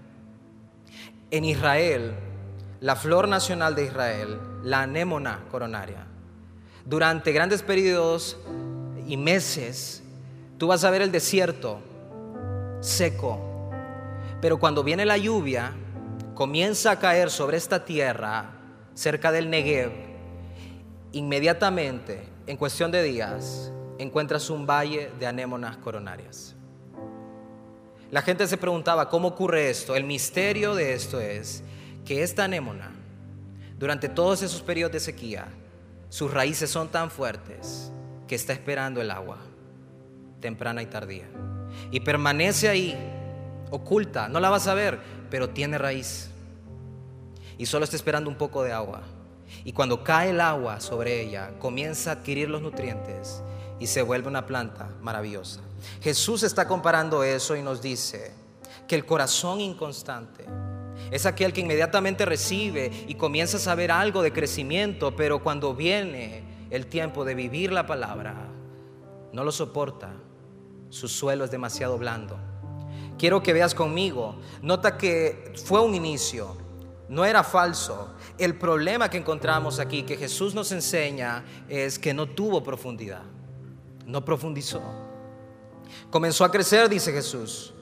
En 1.32 1.46
Israel 1.46 2.15
la 2.82 2.96
flor 2.96 3.27
nacional 3.27 3.75
de 3.75 3.86
Israel, 3.86 4.39
la 4.63 4.82
anémona 4.82 5.44
coronaria. 5.50 6.05
Durante 6.86 7.32
grandes 7.32 7.63
periodos 7.63 8.38
y 9.08 9.17
meses, 9.17 10.03
tú 10.58 10.67
vas 10.67 10.84
a 10.84 10.89
ver 10.89 11.01
el 11.01 11.12
desierto 11.12 11.79
seco, 12.79 13.39
pero 14.41 14.60
cuando 14.60 14.84
viene 14.84 15.05
la 15.05 15.17
lluvia, 15.17 15.74
comienza 16.36 16.91
a 16.91 17.00
caer 17.00 17.32
sobre 17.32 17.58
esta 17.58 17.86
tierra, 17.86 18.51
cerca 18.94 19.32
del 19.32 19.50
Negev, 19.50 19.91
inmediatamente, 21.13 22.27
en 22.46 22.58
cuestión 22.58 22.91
de 22.91 23.01
días, 23.01 23.72
encuentras 23.98 24.50
un 24.50 24.67
valle 24.67 25.10
de 25.20 25.25
anémonas 25.25 25.77
coronarias. 25.77 26.55
La 28.12 28.22
gente 28.22 28.46
se 28.48 28.58
preguntaba, 28.58 29.10
¿cómo 29.10 29.29
ocurre 29.29 29.70
esto? 29.70 29.96
El 29.96 30.03
misterio 30.03 30.75
de 30.75 30.94
esto 30.94 31.20
es 31.20 31.63
que 32.05 32.24
esta 32.24 32.45
anémona, 32.45 32.91
durante 33.77 34.07
todos 34.07 34.41
esos 34.41 34.62
periodos 34.62 34.93
de 34.93 35.00
sequía, 35.00 35.47
sus 36.09 36.31
raíces 36.31 36.69
son 36.69 36.88
tan 36.89 37.12
fuertes 37.12 37.91
que 38.27 38.35
está 38.35 38.53
esperando 38.53 39.01
el 39.01 39.12
agua, 39.12 39.38
temprana 40.39 40.81
y 40.81 40.85
tardía. 40.85 41.25
Y 41.91 42.00
permanece 42.00 42.69
ahí, 42.69 42.95
oculta, 43.71 44.29
no 44.29 44.39
la 44.39 44.50
vas 44.50 44.67
a 44.67 44.74
ver, 44.74 45.00
pero 45.29 45.50
tiene 45.50 45.77
raíz. 45.77 46.29
Y 47.57 47.65
solo 47.65 47.83
está 47.83 47.95
esperando 47.95 48.29
un 48.29 48.38
poco 48.38 48.63
de 48.63 48.71
agua. 48.71 49.01
Y 49.63 49.74
cuando 49.74 50.03
cae 50.03 50.29
el 50.29 50.41
agua 50.41 50.79
sobre 50.79 51.21
ella, 51.21 51.51
comienza 51.59 52.12
a 52.12 52.13
adquirir 52.13 52.50
los 52.50 52.62
nutrientes 52.62 53.41
y 53.79 53.88
se 53.88 54.01
vuelve 54.01 54.27
una 54.27 54.45
planta 54.45 54.89
maravillosa. 55.01 55.62
Jesús 56.01 56.43
está 56.43 56.67
comparando 56.67 57.24
eso 57.24 57.55
y 57.55 57.62
nos 57.62 57.81
dice 57.81 58.33
que 58.88 58.95
el 58.95 59.05
corazón 59.05 59.62
inconstante, 59.62 60.45
es 61.11 61.25
aquel 61.25 61.53
que 61.53 61.61
inmediatamente 61.61 62.25
recibe 62.25 62.91
y 63.07 63.15
comienza 63.15 63.57
a 63.57 63.59
saber 63.59 63.91
algo 63.91 64.21
de 64.21 64.33
crecimiento, 64.33 65.15
pero 65.15 65.43
cuando 65.43 65.75
viene 65.75 66.43
el 66.69 66.87
tiempo 66.87 67.25
de 67.25 67.35
vivir 67.35 67.71
la 67.71 67.85
palabra, 67.85 68.49
no 69.31 69.43
lo 69.43 69.51
soporta. 69.51 70.13
Su 70.89 71.07
suelo 71.07 71.45
es 71.45 71.51
demasiado 71.51 71.97
blando. 71.97 72.37
Quiero 73.17 73.41
que 73.43 73.53
veas 73.53 73.75
conmigo, 73.75 74.37
nota 74.61 74.97
que 74.97 75.53
fue 75.63 75.79
un 75.81 75.95
inicio, 75.95 76.57
no 77.07 77.23
era 77.23 77.43
falso. 77.43 78.13
El 78.37 78.57
problema 78.57 79.09
que 79.09 79.17
encontramos 79.17 79.79
aquí, 79.79 80.03
que 80.03 80.17
Jesús 80.17 80.53
nos 80.53 80.71
enseña, 80.71 81.45
es 81.69 81.99
que 81.99 82.13
no 82.13 82.27
tuvo 82.27 82.63
profundidad, 82.63 83.23
no 84.05 84.25
profundizó. 84.25 84.81
Comenzó 86.09 86.43
a 86.43 86.51
crecer, 86.51 86.89
dice 86.89 87.11
Jesús, 87.13 87.73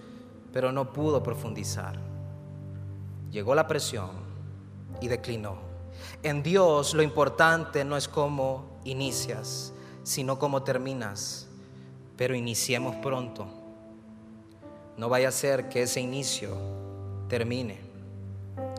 pero 0.51 0.72
no 0.72 0.91
pudo 0.91 1.24
profundizar 1.24 2.12
llegó 3.34 3.56
la 3.56 3.68
presión 3.68 4.12
y 5.02 5.08
declinó. 5.10 5.58
En 6.22 6.44
Dios 6.44 6.94
lo 6.94 7.02
importante 7.02 7.84
no 7.84 7.98
es 7.98 8.08
cómo 8.08 8.80
inicias, 8.86 9.74
sino 10.04 10.38
cómo 10.40 10.63
terminas. 10.63 11.48
Pero 12.16 12.36
iniciemos 12.36 12.96
pronto. 12.98 13.48
No 14.96 15.10
vaya 15.10 15.30
a 15.30 15.32
ser 15.32 15.68
que 15.68 15.82
ese 15.82 16.00
inicio 16.00 16.56
termine 17.28 17.82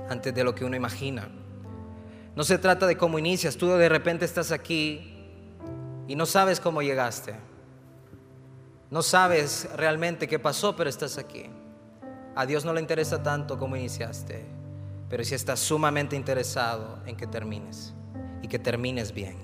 antes 0.09 0.33
de 0.33 0.45
lo 0.45 0.55
que 0.55 0.65
uno 0.65 0.77
imagina. 0.77 1.29
No 2.37 2.45
se 2.45 2.57
trata 2.57 2.87
de 2.87 2.97
cómo 2.97 3.19
inicias. 3.19 3.57
Tú 3.57 3.67
de 3.67 3.89
repente 3.89 4.25
estás 4.25 4.53
aquí 4.53 5.27
y 6.07 6.15
no 6.15 6.27
sabes 6.27 6.61
cómo 6.61 6.81
llegaste. 6.81 7.35
No 8.91 9.03
sabes 9.03 9.69
realmente 9.75 10.29
qué 10.29 10.39
pasó, 10.39 10.77
pero 10.77 10.89
estás 10.89 11.19
aquí. 11.19 11.51
A 12.37 12.47
Dios 12.47 12.65
no 12.65 12.73
le 12.73 12.81
interesa 12.81 13.23
tanto 13.23 13.59
como 13.59 13.77
iniciaste, 13.77 14.45
pero 15.09 15.25
sí 15.25 15.35
está 15.35 15.57
sumamente 15.57 16.17
interesado 16.17 16.99
en 17.07 17.17
que 17.17 17.27
termines 17.27 17.95
y 18.43 18.49
que 18.49 18.59
termines 18.59 19.13
bien. 19.13 19.37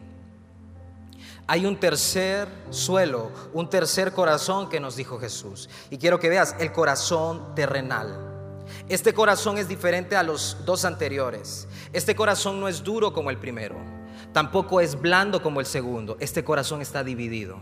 Hay 1.46 1.66
un 1.66 1.78
tercer 1.78 2.48
suelo, 2.70 3.30
un 3.52 3.68
tercer 3.68 4.12
corazón 4.12 4.68
que 4.68 4.80
nos 4.80 4.96
dijo 4.96 5.18
Jesús. 5.18 5.68
Y 5.90 5.98
quiero 5.98 6.18
que 6.18 6.28
veas 6.28 6.54
el 6.58 6.72
corazón 6.72 7.54
terrenal. 7.54 8.30
Este 8.88 9.12
corazón 9.12 9.58
es 9.58 9.68
diferente 9.68 10.16
a 10.16 10.22
los 10.22 10.58
dos 10.64 10.84
anteriores. 10.84 11.66
Este 11.92 12.14
corazón 12.14 12.60
no 12.60 12.68
es 12.68 12.82
duro 12.82 13.12
como 13.12 13.30
el 13.30 13.38
primero. 13.38 13.76
Tampoco 14.32 14.80
es 14.80 15.00
blando 15.00 15.42
como 15.42 15.60
el 15.60 15.66
segundo. 15.66 16.16
Este 16.20 16.44
corazón 16.44 16.82
está 16.82 17.02
dividido. 17.02 17.58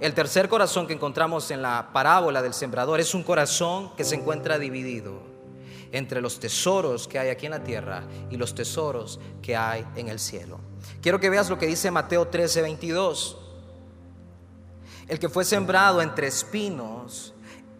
El 0.00 0.14
tercer 0.14 0.48
corazón 0.48 0.86
que 0.86 0.92
encontramos 0.92 1.50
en 1.50 1.60
la 1.60 1.90
parábola 1.92 2.40
del 2.40 2.54
sembrador 2.54 3.00
es 3.00 3.14
un 3.14 3.24
corazón 3.24 3.90
que 3.96 4.04
se 4.04 4.14
encuentra 4.14 4.56
dividido 4.56 5.22
entre 5.90 6.20
los 6.20 6.38
tesoros 6.38 7.08
que 7.08 7.18
hay 7.18 7.30
aquí 7.30 7.46
en 7.46 7.52
la 7.52 7.64
tierra 7.64 8.04
y 8.30 8.36
los 8.36 8.54
tesoros 8.54 9.18
que 9.42 9.56
hay 9.56 9.84
en 9.96 10.08
el 10.08 10.20
cielo. 10.20 10.60
Quiero 11.02 11.18
que 11.18 11.30
veas 11.30 11.50
lo 11.50 11.58
que 11.58 11.66
dice 11.66 11.90
Mateo 11.90 12.28
13, 12.28 12.62
22. 12.62 13.38
El 15.08 15.18
que 15.18 15.28
fue 15.28 15.44
sembrado 15.44 16.00
entre 16.00 16.28
espinos 16.28 17.34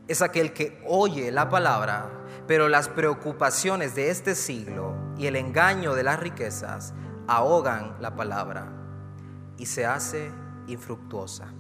es 0.09 0.21
aquel 0.21 0.53
que 0.53 0.83
oye 0.89 1.31
la 1.31 1.49
palabra, 1.49 2.11
pero 2.49 2.69
las 2.69 2.89
preocupaciones 2.89 3.95
de 3.95 4.11
este 4.11 4.35
siglo 4.35 4.97
y 5.17 5.27
el 5.27 5.37
engaño 5.37 5.95
de 5.95 6.03
las 6.03 6.19
riquezas 6.19 6.95
ahogan 7.29 7.97
la 8.01 8.17
palabra 8.17 8.73
y 9.57 9.67
se 9.67 9.87
hace 9.87 10.33
infructuosa. 10.67 11.53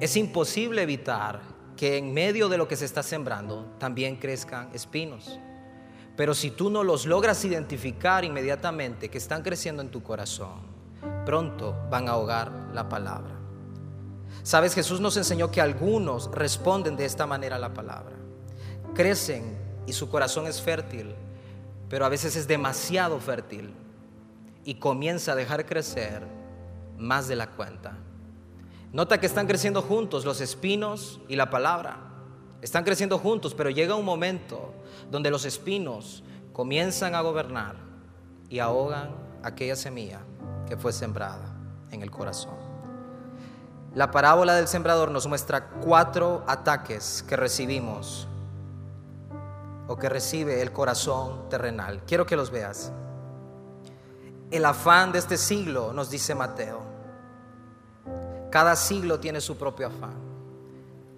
Es 0.00 0.16
imposible 0.16 0.82
evitar 0.82 1.40
que 1.76 1.98
en 1.98 2.12
medio 2.14 2.48
de 2.48 2.58
lo 2.58 2.68
que 2.68 2.76
se 2.76 2.84
está 2.84 3.02
sembrando 3.02 3.74
también 3.78 4.16
crezcan 4.16 4.70
espinos. 4.72 5.38
Pero 6.16 6.34
si 6.34 6.50
tú 6.50 6.70
no 6.70 6.84
los 6.84 7.06
logras 7.06 7.44
identificar 7.44 8.24
inmediatamente 8.24 9.08
que 9.08 9.18
están 9.18 9.42
creciendo 9.42 9.82
en 9.82 9.90
tu 9.90 10.02
corazón, 10.02 10.60
pronto 11.26 11.76
van 11.90 12.08
a 12.08 12.12
ahogar 12.12 12.52
la 12.72 12.88
palabra. 12.88 13.34
Sabes, 14.42 14.74
Jesús 14.74 15.00
nos 15.00 15.16
enseñó 15.16 15.50
que 15.50 15.60
algunos 15.60 16.30
responden 16.30 16.96
de 16.96 17.04
esta 17.04 17.26
manera 17.26 17.56
a 17.56 17.58
la 17.58 17.74
palabra. 17.74 18.14
Crecen 18.94 19.56
y 19.86 19.92
su 19.92 20.08
corazón 20.08 20.46
es 20.46 20.60
fértil, 20.60 21.14
pero 21.88 22.04
a 22.04 22.08
veces 22.08 22.36
es 22.36 22.46
demasiado 22.46 23.18
fértil 23.18 23.74
y 24.64 24.74
comienza 24.74 25.32
a 25.32 25.36
dejar 25.36 25.66
crecer 25.66 26.22
más 26.96 27.26
de 27.26 27.36
la 27.36 27.50
cuenta. 27.50 27.96
Nota 28.94 29.18
que 29.18 29.26
están 29.26 29.48
creciendo 29.48 29.82
juntos 29.82 30.24
los 30.24 30.40
espinos 30.40 31.20
y 31.26 31.34
la 31.34 31.50
palabra. 31.50 31.98
Están 32.62 32.84
creciendo 32.84 33.18
juntos, 33.18 33.52
pero 33.52 33.68
llega 33.68 33.96
un 33.96 34.04
momento 34.04 34.72
donde 35.10 35.32
los 35.32 35.44
espinos 35.44 36.22
comienzan 36.52 37.16
a 37.16 37.20
gobernar 37.20 37.74
y 38.48 38.60
ahogan 38.60 39.10
aquella 39.42 39.74
semilla 39.74 40.20
que 40.68 40.76
fue 40.76 40.92
sembrada 40.92 41.56
en 41.90 42.02
el 42.02 42.10
corazón. 42.12 42.54
La 43.96 44.12
parábola 44.12 44.54
del 44.54 44.68
sembrador 44.68 45.10
nos 45.10 45.26
muestra 45.26 45.70
cuatro 45.70 46.44
ataques 46.46 47.24
que 47.26 47.34
recibimos 47.34 48.28
o 49.88 49.96
que 49.96 50.08
recibe 50.08 50.62
el 50.62 50.70
corazón 50.70 51.48
terrenal. 51.48 52.04
Quiero 52.06 52.26
que 52.26 52.36
los 52.36 52.52
veas. 52.52 52.92
El 54.52 54.64
afán 54.64 55.10
de 55.10 55.18
este 55.18 55.36
siglo, 55.36 55.92
nos 55.92 56.10
dice 56.10 56.36
Mateo. 56.36 56.93
Cada 58.54 58.76
siglo 58.76 59.18
tiene 59.18 59.40
su 59.40 59.56
propio 59.56 59.88
afán, 59.88 60.14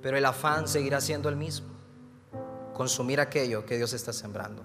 pero 0.01 0.17
el 0.17 0.25
afán 0.25 0.67
seguirá 0.67 1.03
siendo 1.03 1.29
el 1.29 1.37
mismo, 1.37 1.69
consumir 2.73 3.21
aquello 3.21 3.67
que 3.67 3.77
Dios 3.77 3.93
está 3.93 4.15
sembrando. 4.15 4.63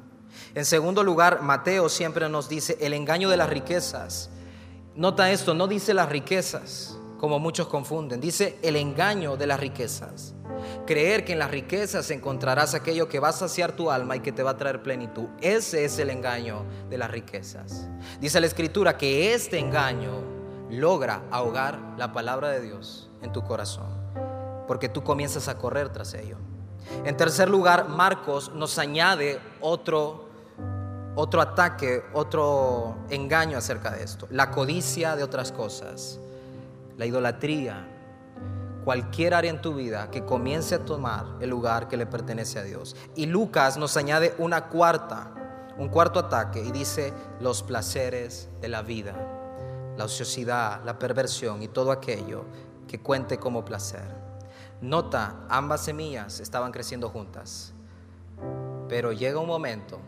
En 0.55 0.63
segundo 0.63 1.03
lugar, 1.03 1.41
Mateo 1.41 1.89
siempre 1.89 2.29
nos 2.29 2.47
dice 2.47 2.77
el 2.79 2.93
engaño 2.93 3.27
de 3.27 3.35
las 3.35 3.49
riquezas. 3.49 4.29
Nota 4.95 5.31
esto, 5.31 5.53
no 5.53 5.67
dice 5.67 5.93
las 5.93 6.07
riquezas, 6.07 6.97
como 7.19 7.39
muchos 7.39 7.67
confunden, 7.67 8.21
dice 8.21 8.57
el 8.61 8.77
engaño 8.77 9.35
de 9.35 9.47
las 9.47 9.59
riquezas. 9.59 10.33
Creer 10.87 11.25
que 11.25 11.33
en 11.33 11.39
las 11.39 11.51
riquezas 11.51 12.09
encontrarás 12.09 12.73
aquello 12.73 13.09
que 13.09 13.19
va 13.19 13.27
a 13.27 13.33
saciar 13.33 13.73
tu 13.73 13.91
alma 13.91 14.15
y 14.15 14.21
que 14.21 14.31
te 14.31 14.43
va 14.43 14.51
a 14.51 14.57
traer 14.57 14.81
plenitud. 14.81 15.27
Ese 15.41 15.83
es 15.83 15.99
el 15.99 16.09
engaño 16.09 16.63
de 16.89 16.97
las 16.97 17.11
riquezas. 17.11 17.89
Dice 18.21 18.39
la 18.39 18.47
escritura 18.47 18.97
que 18.97 19.33
este 19.33 19.59
engaño 19.59 20.30
logra 20.71 21.23
ahogar 21.31 21.77
la 21.97 22.13
palabra 22.13 22.49
de 22.49 22.61
Dios 22.61 23.09
en 23.21 23.31
tu 23.31 23.43
corazón, 23.43 23.89
porque 24.67 24.89
tú 24.89 25.03
comienzas 25.03 25.47
a 25.47 25.57
correr 25.57 25.89
tras 25.89 26.13
ello. 26.13 26.37
En 27.05 27.15
tercer 27.17 27.49
lugar, 27.49 27.89
Marcos 27.89 28.53
nos 28.55 28.79
añade 28.79 29.39
otro, 29.59 30.29
otro 31.15 31.41
ataque, 31.41 32.03
otro 32.13 32.95
engaño 33.09 33.57
acerca 33.57 33.91
de 33.91 34.03
esto, 34.03 34.27
la 34.31 34.49
codicia 34.51 35.15
de 35.15 35.23
otras 35.23 35.51
cosas, 35.51 36.19
la 36.97 37.05
idolatría, 37.05 37.87
cualquier 38.85 39.33
área 39.33 39.51
en 39.51 39.61
tu 39.61 39.75
vida 39.75 40.09
que 40.09 40.25
comience 40.25 40.75
a 40.75 40.85
tomar 40.85 41.25
el 41.39 41.49
lugar 41.49 41.87
que 41.87 41.97
le 41.97 42.05
pertenece 42.05 42.59
a 42.59 42.63
Dios. 42.63 42.95
Y 43.15 43.27
Lucas 43.27 43.77
nos 43.77 43.95
añade 43.97 44.33
una 44.37 44.69
cuarta, 44.69 45.31
un 45.77 45.89
cuarto 45.89 46.19
ataque 46.19 46.63
y 46.63 46.71
dice 46.71 47.13
los 47.39 47.61
placeres 47.61 48.50
de 48.59 48.69
la 48.69 48.81
vida 48.81 49.40
la 49.97 50.05
ociosidad, 50.05 50.83
la 50.83 50.97
perversión 50.97 51.61
y 51.61 51.67
todo 51.67 51.91
aquello 51.91 52.45
que 52.87 52.99
cuente 52.99 53.37
como 53.37 53.63
placer. 53.63 54.21
Nota, 54.81 55.45
ambas 55.49 55.85
semillas 55.85 56.39
estaban 56.39 56.71
creciendo 56.71 57.09
juntas, 57.09 57.73
pero 58.89 59.11
llega 59.11 59.39
un 59.39 59.47
momento 59.47 59.99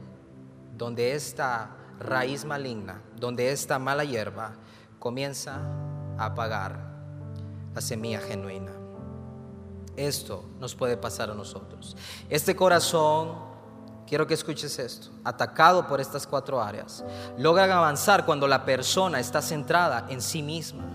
donde 0.76 1.14
esta 1.14 1.78
raíz 2.00 2.44
maligna, 2.44 3.02
donde 3.16 3.52
esta 3.52 3.78
mala 3.80 4.04
hierba 4.04 4.56
comienza 5.00 5.62
a 6.18 6.26
apagar 6.26 6.94
la 7.76 7.82
semilla 7.82 8.20
genuina. 8.20 8.72
Esto 9.96 10.44
nos 10.60 10.74
puede 10.74 10.98
pasar 10.98 11.30
a 11.30 11.36
nosotros. 11.36 11.96
Este 12.30 12.56
corazón 12.56 13.53
quiero 14.08 14.28
que 14.28 14.34
escuches 14.34 14.80
esto, 14.80 15.10
atacado 15.24 15.88
por 15.88 16.02
estas 16.02 16.28
cuatro 16.28 16.62
áreas, 16.62 17.04
logran 17.38 17.72
avanzar 17.72 18.26
cuando 18.26 18.48
la 18.48 18.66
persona 18.66 19.20
está 19.20 19.42
centrada 19.42 20.06
en 20.10 20.22
sí 20.22 20.42
misma, 20.42 20.86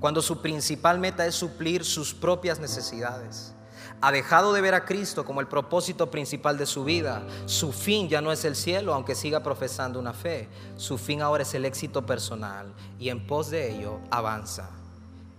cuando 0.00 0.22
su 0.22 0.40
principal 0.40 0.98
meta 0.98 1.26
es 1.26 1.34
suplir 1.34 1.84
sus 1.84 2.14
propias 2.14 2.58
necesidades. 2.58 3.54
Ha 4.00 4.10
dejado 4.10 4.52
de 4.52 4.60
ver 4.60 4.74
a 4.74 4.84
Cristo 4.84 5.24
como 5.24 5.40
el 5.40 5.46
propósito 5.46 6.10
principal 6.10 6.58
de 6.58 6.66
su 6.66 6.82
vida. 6.82 7.22
Su 7.46 7.72
fin 7.72 8.08
ya 8.08 8.20
no 8.20 8.32
es 8.32 8.44
el 8.44 8.56
cielo, 8.56 8.94
aunque 8.94 9.14
siga 9.14 9.44
profesando 9.44 10.00
una 10.00 10.12
fe. 10.12 10.48
Su 10.76 10.98
fin 10.98 11.22
ahora 11.22 11.44
es 11.44 11.54
el 11.54 11.64
éxito 11.64 12.04
personal 12.04 12.74
y 12.98 13.10
en 13.10 13.24
pos 13.28 13.50
de 13.50 13.70
ello 13.76 14.00
avanza 14.10 14.70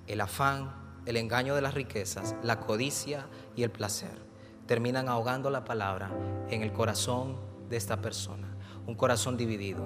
el 0.08 0.22
afán, 0.22 0.74
el 1.06 1.18
engaño 1.18 1.56
de 1.56 1.62
las 1.62 1.74
riquezas, 1.74 2.36
la 2.42 2.62
codicia 2.62 3.28
y 3.54 3.64
el 3.64 3.72
placer 3.72 4.33
terminan 4.66 5.10
ahogando 5.10 5.50
la 5.50 5.64
palabra 5.64 6.10
en 6.50 6.62
el 6.62 6.72
corazón 6.72 7.38
de 7.70 7.78
esta 7.78 8.02
persona. 8.02 8.48
Un 8.86 8.96
corazón 8.96 9.38
dividido. 9.38 9.84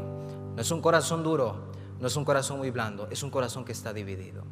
No 0.56 0.62
es 0.62 0.72
un 0.72 0.82
corazón 0.82 1.24
duro, 1.24 1.72
no 2.00 2.08
es 2.08 2.16
un 2.16 2.26
corazón 2.26 2.58
muy 2.58 2.72
blando, 2.72 3.08
es 3.10 3.24
un 3.24 3.30
corazón 3.30 3.66
que 3.66 3.72
está 3.72 3.94
dividido. 3.94 4.44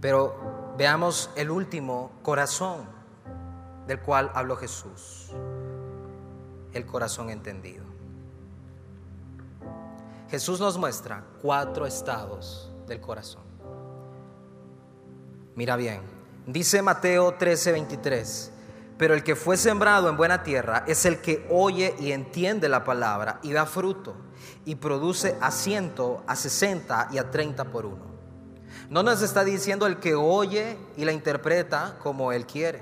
Pero 0.00 0.74
veamos 0.76 1.30
el 1.36 1.50
último 1.50 2.12
corazón 2.22 2.86
del 3.86 4.00
cual 4.00 4.30
habló 4.34 4.56
Jesús. 4.56 5.30
El 6.72 6.86
corazón 6.86 7.30
entendido. 7.30 7.84
Jesús 10.30 10.60
nos 10.60 10.78
muestra 10.78 11.24
cuatro 11.42 11.86
estados 11.86 12.72
del 12.86 13.00
corazón. 13.00 13.42
Mira 15.54 15.76
bien, 15.76 16.00
dice 16.46 16.80
Mateo 16.80 17.36
13:23, 17.36 18.51
pero 19.02 19.14
el 19.14 19.24
que 19.24 19.34
fue 19.34 19.56
sembrado 19.56 20.08
en 20.08 20.16
buena 20.16 20.44
tierra 20.44 20.84
es 20.86 21.04
el 21.06 21.20
que 21.20 21.44
oye 21.50 21.92
y 21.98 22.12
entiende 22.12 22.68
la 22.68 22.84
palabra 22.84 23.40
y 23.42 23.50
da 23.50 23.66
fruto 23.66 24.14
y 24.64 24.76
produce 24.76 25.36
a 25.40 25.50
ciento, 25.50 26.22
a 26.28 26.36
sesenta 26.36 27.08
y 27.10 27.18
a 27.18 27.28
treinta 27.28 27.64
por 27.64 27.84
uno. 27.84 28.04
No 28.90 29.02
nos 29.02 29.20
está 29.20 29.42
diciendo 29.42 29.88
el 29.88 29.98
que 29.98 30.14
oye 30.14 30.78
y 30.96 31.04
la 31.04 31.10
interpreta 31.10 31.96
como 32.00 32.30
él 32.30 32.46
quiere. 32.46 32.80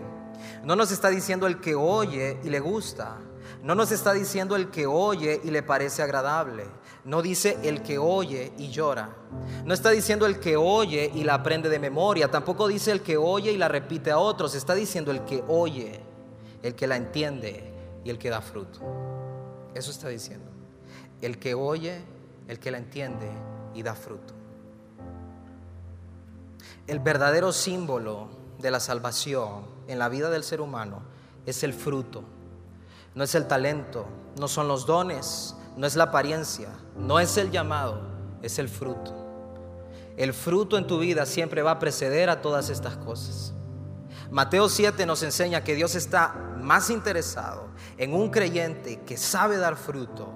No 0.63 0.77
nos 0.77 0.93
está 0.93 1.09
diciendo 1.09 1.47
el 1.47 1.59
que 1.59 1.75
oye 1.75 2.39
y 2.45 2.51
le 2.51 2.61
gusta. 2.61 3.17
No 3.63 3.75
nos 3.75 3.91
está 3.91 4.13
diciendo 4.13 4.57
el 4.57 4.69
que 4.69 4.87
oye 4.87 5.41
y 5.43 5.51
le 5.51 5.63
parece 5.63 6.03
agradable. 6.03 6.67
No 7.03 7.23
dice 7.23 7.57
el 7.63 7.83
que 7.83 7.97
oye 7.97 8.53
y 8.59 8.69
llora. 8.69 9.17
No 9.65 9.73
está 9.73 9.89
diciendo 9.89 10.27
el 10.27 10.39
que 10.39 10.59
oye 10.59 11.11
y 11.15 11.25
la 11.25 11.33
aprende 11.33 11.71
de 11.71 11.79
memoria. 11.79 12.31
Tampoco 12.31 12.69
dice 12.69 12.93
el 12.93 13.01
que 13.01 13.17
oye 13.17 13.53
y 13.53 13.57
la 13.57 13.69
repite 13.69 14.11
a 14.11 14.19
otros. 14.19 14.55
Está 14.55 14.75
diciendo 14.75 15.11
el 15.11 15.25
que 15.25 15.43
oye 15.49 16.10
el 16.63 16.75
que 16.75 16.87
la 16.87 16.97
entiende 16.97 17.73
y 18.05 18.11
el 18.11 18.19
que 18.19 18.31
da 18.31 18.41
fruto. 18.41 18.81
Eso 19.75 19.91
está 19.91 20.09
diciendo. 20.09 20.51
El 21.21 21.39
que 21.39 21.55
oye, 21.55 22.03
el 22.49 22.59
que 22.59 22.71
la 22.71 22.79
entiende 22.79 23.31
y 23.75 23.83
da 23.83 23.95
fruto. 23.95 24.35
El 26.87 26.99
verdadero 26.99 27.53
símbolo 27.53 28.29
de 28.59 28.71
la 28.71 28.81
salvación 28.81 29.65
en 29.87 29.99
la 29.99 30.09
vida 30.09 30.31
del 30.31 30.43
ser 30.43 30.61
humano 30.61 31.03
es 31.47 31.63
el 31.63 31.73
fruto. 31.73 32.25
No 33.15 33.25
es 33.25 33.35
el 33.35 33.47
talento, 33.47 34.07
no 34.39 34.49
son 34.49 34.69
los 34.69 34.87
dones, 34.87 35.55
no 35.77 35.87
es 35.87 35.97
la 35.97 36.05
apariencia, 36.05 36.69
no 36.97 37.21
es 37.21 37.37
el 37.37 37.51
llamado, 37.51 38.01
es 38.43 38.59
el 38.59 38.69
fruto. 38.69 39.15
El 40.17 40.35
fruto 40.35 40.77
en 40.77 40.87
tu 40.87 40.99
vida 40.99 41.27
siempre 41.27 41.63
va 41.63 41.73
a 41.73 41.79
preceder 41.79 42.29
a 42.29 42.43
todas 42.43 42.71
estas 42.71 42.97
cosas. 42.97 43.55
Mateo 44.31 44.69
7 44.69 45.07
nos 45.07 45.23
enseña 45.23 45.65
que 45.65 45.75
Dios 45.75 45.95
está 45.95 46.35
más 46.59 46.91
interesado 46.91 47.69
en 47.99 48.15
un 48.15 48.31
creyente 48.31 49.01
que 49.01 49.17
sabe 49.17 49.57
dar 49.57 49.77
fruto 49.77 50.33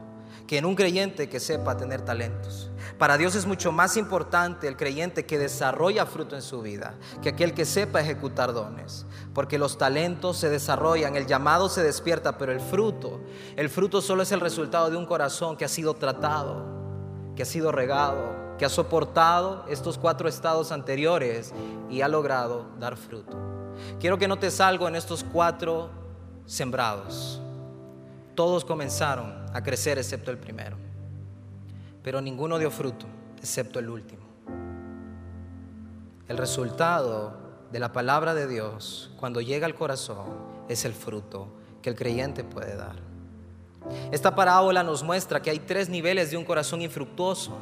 que 0.46 0.58
en 0.58 0.66
un 0.66 0.74
creyente 0.74 1.28
que 1.28 1.40
sepa 1.40 1.76
tener 1.76 2.02
talentos. 2.02 2.70
Para 2.98 3.16
Dios 3.16 3.34
es 3.34 3.46
mucho 3.46 3.72
más 3.72 3.96
importante 3.96 4.68
el 4.68 4.76
creyente 4.76 5.24
que 5.24 5.38
desarrolla 5.38 6.06
fruto 6.06 6.36
en 6.36 6.42
su 6.42 6.60
vida 6.60 6.94
que 7.22 7.30
aquel 7.30 7.54
que 7.54 7.64
sepa 7.64 8.00
ejecutar 8.00 8.52
dones. 8.52 9.06
Porque 9.32 9.58
los 9.58 9.78
talentos 9.78 10.36
se 10.36 10.50
desarrollan, 10.50 11.16
el 11.16 11.26
llamado 11.26 11.68
se 11.68 11.82
despierta, 11.82 12.36
pero 12.36 12.52
el 12.52 12.60
fruto, 12.60 13.20
el 13.56 13.70
fruto 13.70 14.02
solo 14.02 14.22
es 14.22 14.32
el 14.32 14.40
resultado 14.40 14.90
de 14.90 14.96
un 14.96 15.06
corazón 15.06 15.56
que 15.56 15.64
ha 15.64 15.68
sido 15.68 15.94
tratado, 15.94 16.66
que 17.36 17.42
ha 17.42 17.46
sido 17.46 17.72
regado, 17.72 18.56
que 18.58 18.64
ha 18.64 18.68
soportado 18.68 19.64
estos 19.68 19.98
cuatro 19.98 20.28
estados 20.28 20.72
anteriores 20.72 21.52
y 21.88 22.02
ha 22.02 22.08
logrado 22.08 22.66
dar 22.78 22.96
fruto. 22.96 23.63
Quiero 24.00 24.18
que 24.18 24.28
notes 24.28 24.60
algo 24.60 24.88
en 24.88 24.96
estos 24.96 25.24
cuatro 25.24 25.90
sembrados. 26.46 27.40
Todos 28.34 28.64
comenzaron 28.64 29.46
a 29.52 29.62
crecer 29.62 29.98
excepto 29.98 30.30
el 30.30 30.38
primero, 30.38 30.76
pero 32.02 32.20
ninguno 32.20 32.58
dio 32.58 32.70
fruto 32.70 33.06
excepto 33.38 33.78
el 33.78 33.90
último. 33.90 34.22
El 36.26 36.38
resultado 36.38 37.36
de 37.70 37.78
la 37.78 37.92
palabra 37.92 38.34
de 38.34 38.46
Dios 38.46 39.12
cuando 39.18 39.40
llega 39.40 39.66
al 39.66 39.74
corazón 39.74 40.26
es 40.68 40.84
el 40.84 40.94
fruto 40.94 41.48
que 41.82 41.90
el 41.90 41.96
creyente 41.96 42.42
puede 42.42 42.76
dar. 42.76 42.96
Esta 44.10 44.34
parábola 44.34 44.82
nos 44.82 45.02
muestra 45.02 45.42
que 45.42 45.50
hay 45.50 45.58
tres 45.58 45.88
niveles 45.90 46.30
de 46.30 46.36
un 46.38 46.44
corazón 46.44 46.80
infructuoso. 46.80 47.56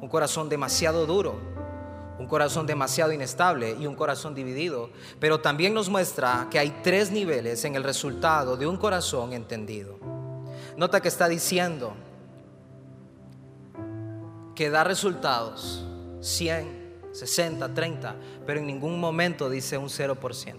Un 0.00 0.08
corazón 0.08 0.50
demasiado 0.50 1.06
duro, 1.06 1.36
un 2.18 2.26
corazón 2.26 2.66
demasiado 2.66 3.12
inestable 3.12 3.76
y 3.78 3.86
un 3.86 3.94
corazón 3.94 4.34
dividido. 4.34 4.90
Pero 5.20 5.40
también 5.40 5.74
nos 5.74 5.88
muestra 5.88 6.48
que 6.50 6.58
hay 6.58 6.80
tres 6.82 7.10
niveles 7.10 7.64
en 7.64 7.74
el 7.74 7.84
resultado 7.84 8.56
de 8.56 8.66
un 8.66 8.76
corazón 8.76 9.32
entendido. 9.32 9.98
Nota 10.76 11.00
que 11.00 11.08
está 11.08 11.28
diciendo 11.28 11.94
que 14.54 14.70
da 14.70 14.84
resultados 14.84 15.84
100, 16.20 17.10
60, 17.12 17.74
30, 17.74 18.16
pero 18.46 18.60
en 18.60 18.66
ningún 18.66 18.98
momento 18.98 19.48
dice 19.48 19.78
un 19.78 19.88
0%. 19.88 20.56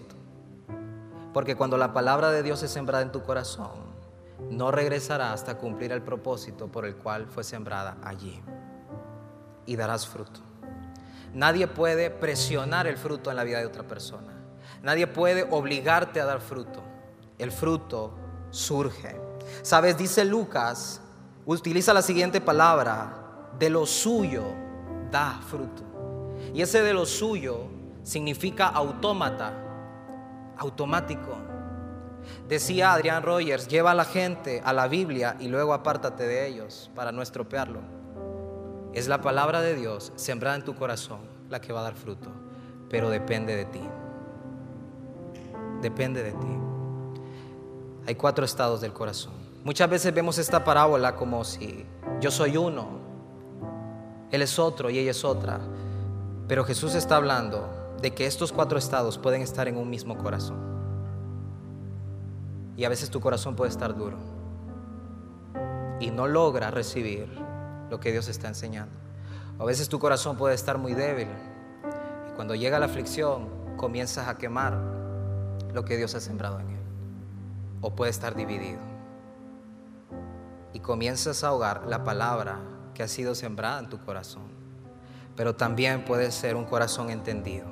Porque 1.32 1.56
cuando 1.56 1.76
la 1.76 1.92
palabra 1.92 2.30
de 2.30 2.42
Dios 2.42 2.62
es 2.62 2.70
sembrada 2.70 3.02
en 3.02 3.12
tu 3.12 3.22
corazón, 3.22 3.88
no 4.50 4.70
regresará 4.70 5.32
hasta 5.32 5.58
cumplir 5.58 5.92
el 5.92 6.02
propósito 6.02 6.68
por 6.68 6.86
el 6.86 6.96
cual 6.96 7.26
fue 7.26 7.44
sembrada 7.44 7.98
allí. 8.02 8.40
Y 9.66 9.76
darás 9.76 10.06
fruto. 10.06 10.47
Nadie 11.38 11.68
puede 11.68 12.10
presionar 12.10 12.88
el 12.88 12.96
fruto 12.96 13.30
en 13.30 13.36
la 13.36 13.44
vida 13.44 13.60
de 13.60 13.66
otra 13.66 13.84
persona. 13.84 14.32
Nadie 14.82 15.06
puede 15.06 15.46
obligarte 15.48 16.20
a 16.20 16.24
dar 16.24 16.40
fruto. 16.40 16.82
El 17.38 17.52
fruto 17.52 18.12
surge. 18.50 19.14
Sabes, 19.62 19.96
dice 19.96 20.24
Lucas, 20.24 21.00
utiliza 21.46 21.94
la 21.94 22.02
siguiente 22.02 22.40
palabra, 22.40 23.52
de 23.56 23.70
lo 23.70 23.86
suyo 23.86 24.46
da 25.12 25.38
fruto. 25.48 25.84
Y 26.52 26.60
ese 26.60 26.82
de 26.82 26.92
lo 26.92 27.06
suyo 27.06 27.68
significa 28.02 28.66
autómata, 28.66 29.52
automático. 30.56 31.36
Decía 32.48 32.94
Adrián 32.94 33.22
Rogers, 33.22 33.68
lleva 33.68 33.92
a 33.92 33.94
la 33.94 34.04
gente 34.04 34.60
a 34.64 34.72
la 34.72 34.88
Biblia 34.88 35.36
y 35.38 35.46
luego 35.46 35.72
apártate 35.72 36.26
de 36.26 36.48
ellos 36.48 36.90
para 36.96 37.12
no 37.12 37.22
estropearlo. 37.22 37.97
Es 38.92 39.08
la 39.08 39.20
palabra 39.20 39.60
de 39.60 39.74
Dios 39.74 40.12
sembrada 40.16 40.56
en 40.56 40.64
tu 40.64 40.74
corazón 40.74 41.20
la 41.50 41.60
que 41.60 41.72
va 41.72 41.80
a 41.80 41.84
dar 41.84 41.94
fruto, 41.94 42.30
pero 42.88 43.10
depende 43.10 43.54
de 43.56 43.64
ti. 43.66 43.82
Depende 45.82 46.22
de 46.22 46.32
ti. 46.32 46.58
Hay 48.06 48.14
cuatro 48.14 48.44
estados 48.44 48.80
del 48.80 48.92
corazón. 48.92 49.34
Muchas 49.64 49.88
veces 49.90 50.14
vemos 50.14 50.38
esta 50.38 50.64
parábola 50.64 51.14
como 51.14 51.44
si 51.44 51.84
yo 52.20 52.30
soy 52.30 52.56
uno, 52.56 52.86
Él 54.30 54.42
es 54.42 54.58
otro 54.58 54.90
y 54.90 54.98
ella 54.98 55.10
es 55.10 55.24
otra. 55.24 55.60
Pero 56.48 56.64
Jesús 56.64 56.94
está 56.94 57.16
hablando 57.16 57.68
de 58.00 58.14
que 58.14 58.26
estos 58.26 58.52
cuatro 58.52 58.78
estados 58.78 59.18
pueden 59.18 59.42
estar 59.42 59.68
en 59.68 59.76
un 59.76 59.90
mismo 59.90 60.16
corazón. 60.16 60.56
Y 62.76 62.84
a 62.84 62.88
veces 62.88 63.10
tu 63.10 63.20
corazón 63.20 63.56
puede 63.56 63.70
estar 63.70 63.96
duro 63.96 64.16
y 66.00 66.10
no 66.10 66.26
logra 66.26 66.70
recibir 66.70 67.28
lo 67.90 68.00
que 68.00 68.12
Dios 68.12 68.28
está 68.28 68.48
enseñando. 68.48 68.94
a 69.58 69.64
veces 69.64 69.88
tu 69.88 69.98
corazón 69.98 70.36
puede 70.36 70.54
estar 70.54 70.78
muy 70.78 70.94
débil 70.94 71.28
y 72.28 72.32
cuando 72.34 72.54
llega 72.54 72.78
la 72.78 72.86
aflicción 72.86 73.48
comienzas 73.76 74.28
a 74.28 74.38
quemar 74.38 74.78
lo 75.72 75.84
que 75.84 75.96
Dios 75.96 76.14
ha 76.14 76.20
sembrado 76.20 76.60
en 76.60 76.70
él. 76.70 76.82
O 77.80 77.94
puede 77.94 78.10
estar 78.10 78.34
dividido 78.34 78.80
y 80.72 80.80
comienzas 80.80 81.44
a 81.44 81.48
ahogar 81.48 81.86
la 81.86 82.04
palabra 82.04 82.60
que 82.94 83.02
ha 83.02 83.08
sido 83.08 83.34
sembrada 83.34 83.78
en 83.78 83.88
tu 83.88 83.98
corazón. 84.04 84.44
Pero 85.36 85.54
también 85.54 86.04
puede 86.04 86.32
ser 86.32 86.56
un 86.56 86.64
corazón 86.64 87.10
entendido, 87.10 87.66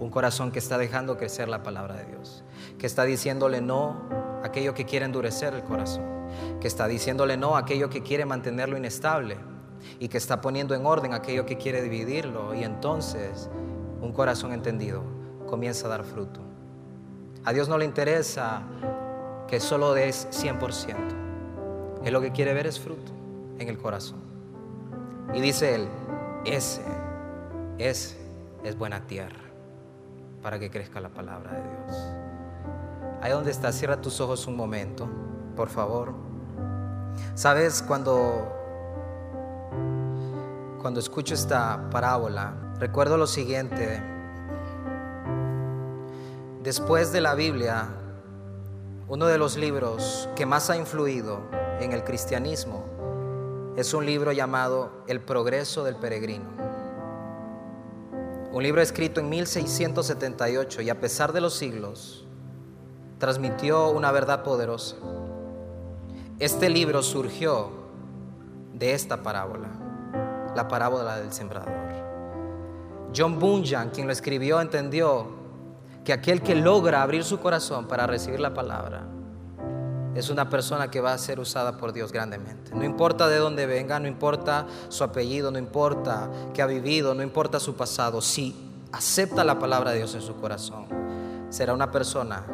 un 0.00 0.10
corazón 0.10 0.50
que 0.50 0.58
está 0.58 0.78
dejando 0.78 1.16
crecer 1.16 1.48
la 1.48 1.62
palabra 1.62 1.94
de 1.94 2.06
Dios 2.06 2.44
que 2.78 2.86
está 2.86 3.04
diciéndole 3.04 3.60
no 3.60 4.08
a 4.42 4.46
aquello 4.46 4.74
que 4.74 4.84
quiere 4.84 5.04
endurecer 5.04 5.54
el 5.54 5.62
corazón, 5.62 6.04
que 6.60 6.68
está 6.68 6.86
diciéndole 6.86 7.36
no 7.36 7.56
a 7.56 7.60
aquello 7.60 7.90
que 7.90 8.02
quiere 8.02 8.24
mantenerlo 8.24 8.76
inestable 8.76 9.36
y 9.98 10.08
que 10.08 10.18
está 10.18 10.40
poniendo 10.40 10.74
en 10.74 10.86
orden 10.86 11.14
aquello 11.14 11.46
que 11.46 11.56
quiere 11.56 11.82
dividirlo. 11.82 12.54
Y 12.54 12.64
entonces 12.64 13.48
un 14.00 14.12
corazón 14.12 14.52
entendido 14.52 15.02
comienza 15.48 15.86
a 15.86 15.90
dar 15.90 16.04
fruto. 16.04 16.40
A 17.44 17.52
Dios 17.52 17.68
no 17.68 17.78
le 17.78 17.84
interesa 17.84 18.62
que 19.48 19.60
solo 19.60 19.94
des 19.94 20.28
100%. 20.30 20.96
Él 22.04 22.12
lo 22.12 22.20
que 22.20 22.32
quiere 22.32 22.54
ver 22.54 22.66
es 22.66 22.78
fruto 22.78 23.12
en 23.58 23.68
el 23.68 23.78
corazón. 23.78 24.20
Y 25.34 25.40
dice 25.40 25.74
Él, 25.74 25.88
ese, 26.44 26.82
ese 27.78 28.16
es 28.64 28.76
buena 28.76 29.06
tierra 29.06 29.40
para 30.42 30.58
que 30.58 30.70
crezca 30.70 31.00
la 31.00 31.10
palabra 31.10 31.52
de 31.52 31.62
Dios. 31.62 32.14
Ahí 33.20 33.32
donde 33.32 33.50
estás, 33.50 33.74
cierra 33.74 34.00
tus 34.00 34.20
ojos 34.20 34.46
un 34.46 34.56
momento, 34.56 35.08
por 35.56 35.68
favor. 35.68 36.12
Sabes, 37.34 37.82
cuando, 37.82 38.48
cuando 40.80 41.00
escucho 41.00 41.34
esta 41.34 41.88
parábola, 41.90 42.54
recuerdo 42.78 43.16
lo 43.16 43.26
siguiente. 43.26 44.02
Después 46.62 47.12
de 47.12 47.20
la 47.20 47.34
Biblia, 47.34 47.88
uno 49.08 49.26
de 49.26 49.38
los 49.38 49.56
libros 49.56 50.28
que 50.36 50.46
más 50.46 50.70
ha 50.70 50.76
influido 50.76 51.40
en 51.80 51.92
el 51.92 52.04
cristianismo 52.04 52.84
es 53.76 53.94
un 53.94 54.04
libro 54.04 54.32
llamado 54.32 54.90
El 55.06 55.20
progreso 55.20 55.84
del 55.84 55.96
peregrino. 55.96 56.44
Un 58.52 58.62
libro 58.62 58.82
escrito 58.82 59.20
en 59.20 59.28
1678 59.28 60.82
y 60.82 60.90
a 60.90 61.00
pesar 61.00 61.32
de 61.32 61.40
los 61.40 61.54
siglos, 61.54 62.26
transmitió 63.18 63.90
una 63.90 64.10
verdad 64.10 64.42
poderosa. 64.42 64.96
Este 66.40 66.70
libro 66.70 67.02
surgió 67.02 67.68
de 68.72 68.94
esta 68.94 69.22
parábola, 69.22 69.68
la 70.56 70.68
parábola 70.68 71.18
del 71.18 71.34
sembrador. 71.34 71.74
John 73.14 73.38
Bunyan, 73.38 73.90
quien 73.90 74.06
lo 74.06 74.12
escribió, 74.14 74.58
entendió 74.58 75.26
que 76.02 76.14
aquel 76.14 76.40
que 76.40 76.54
logra 76.54 77.02
abrir 77.02 77.24
su 77.24 77.40
corazón 77.40 77.86
para 77.86 78.06
recibir 78.06 78.40
la 78.40 78.54
palabra 78.54 79.02
es 80.14 80.30
una 80.30 80.48
persona 80.48 80.90
que 80.90 81.02
va 81.02 81.12
a 81.12 81.18
ser 81.18 81.40
usada 81.40 81.76
por 81.76 81.92
Dios 81.92 82.10
grandemente. 82.10 82.74
No 82.74 82.84
importa 82.84 83.28
de 83.28 83.36
dónde 83.36 83.66
venga, 83.66 84.00
no 84.00 84.08
importa 84.08 84.66
su 84.88 85.04
apellido, 85.04 85.50
no 85.50 85.58
importa 85.58 86.30
que 86.54 86.62
ha 86.62 86.66
vivido, 86.66 87.14
no 87.14 87.22
importa 87.22 87.60
su 87.60 87.74
pasado, 87.74 88.22
si 88.22 88.56
acepta 88.92 89.44
la 89.44 89.58
palabra 89.58 89.90
de 89.90 89.98
Dios 89.98 90.14
en 90.14 90.22
su 90.22 90.34
corazón, 90.36 90.86
será 91.50 91.74
una 91.74 91.90
persona 91.90 92.46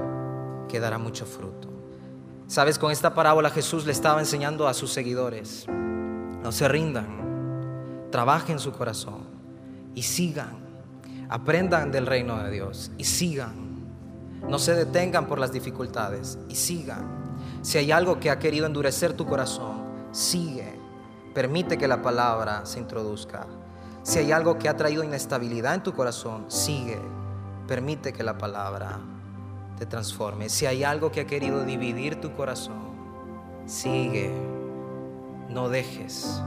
que 0.68 0.80
dará 0.80 0.98
mucho 0.98 1.24
fruto. 1.24 1.75
Sabes, 2.48 2.78
con 2.78 2.92
esta 2.92 3.12
parábola 3.12 3.50
Jesús 3.50 3.86
le 3.86 3.92
estaba 3.92 4.20
enseñando 4.20 4.68
a 4.68 4.74
sus 4.74 4.92
seguidores, 4.92 5.66
no 5.68 6.52
se 6.52 6.68
rindan, 6.68 8.08
trabajen 8.12 8.60
su 8.60 8.70
corazón 8.70 9.24
y 9.96 10.02
sigan, 10.02 10.56
aprendan 11.28 11.90
del 11.90 12.06
reino 12.06 12.40
de 12.44 12.52
Dios 12.52 12.92
y 12.98 13.04
sigan. 13.04 13.66
No 14.48 14.60
se 14.60 14.74
detengan 14.74 15.26
por 15.26 15.40
las 15.40 15.50
dificultades 15.50 16.38
y 16.48 16.54
sigan. 16.54 17.36
Si 17.62 17.78
hay 17.78 17.90
algo 17.90 18.20
que 18.20 18.30
ha 18.30 18.38
querido 18.38 18.66
endurecer 18.66 19.14
tu 19.14 19.26
corazón, 19.26 19.82
sigue. 20.12 20.78
Permite 21.34 21.76
que 21.76 21.88
la 21.88 22.00
palabra 22.00 22.64
se 22.64 22.78
introduzca. 22.78 23.48
Si 24.04 24.20
hay 24.20 24.30
algo 24.30 24.56
que 24.56 24.68
ha 24.68 24.76
traído 24.76 25.02
inestabilidad 25.02 25.74
en 25.74 25.82
tu 25.82 25.94
corazón, 25.94 26.44
sigue. 26.46 27.00
Permite 27.66 28.12
que 28.12 28.22
la 28.22 28.38
palabra 28.38 29.00
te 29.76 29.86
transforme. 29.86 30.48
Si 30.48 30.66
hay 30.66 30.84
algo 30.84 31.12
que 31.12 31.20
ha 31.20 31.26
querido 31.26 31.64
dividir 31.64 32.20
tu 32.20 32.32
corazón, 32.32 32.80
sigue. 33.66 34.32
No 35.48 35.68
dejes 35.68 36.42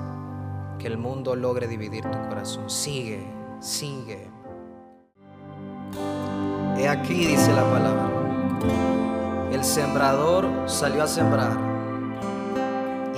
que 0.80 0.88
el 0.88 0.98
mundo 0.98 1.36
logre 1.36 1.68
dividir 1.68 2.04
tu 2.04 2.18
corazón. 2.28 2.70
Sigue, 2.70 3.24
sigue. 3.60 4.30
He 6.78 6.88
aquí, 6.88 7.26
dice 7.26 7.54
la 7.54 7.64
palabra, 7.64 8.10
el 9.52 9.64
sembrador 9.64 10.48
salió 10.66 11.04
a 11.04 11.08
sembrar 11.08 11.58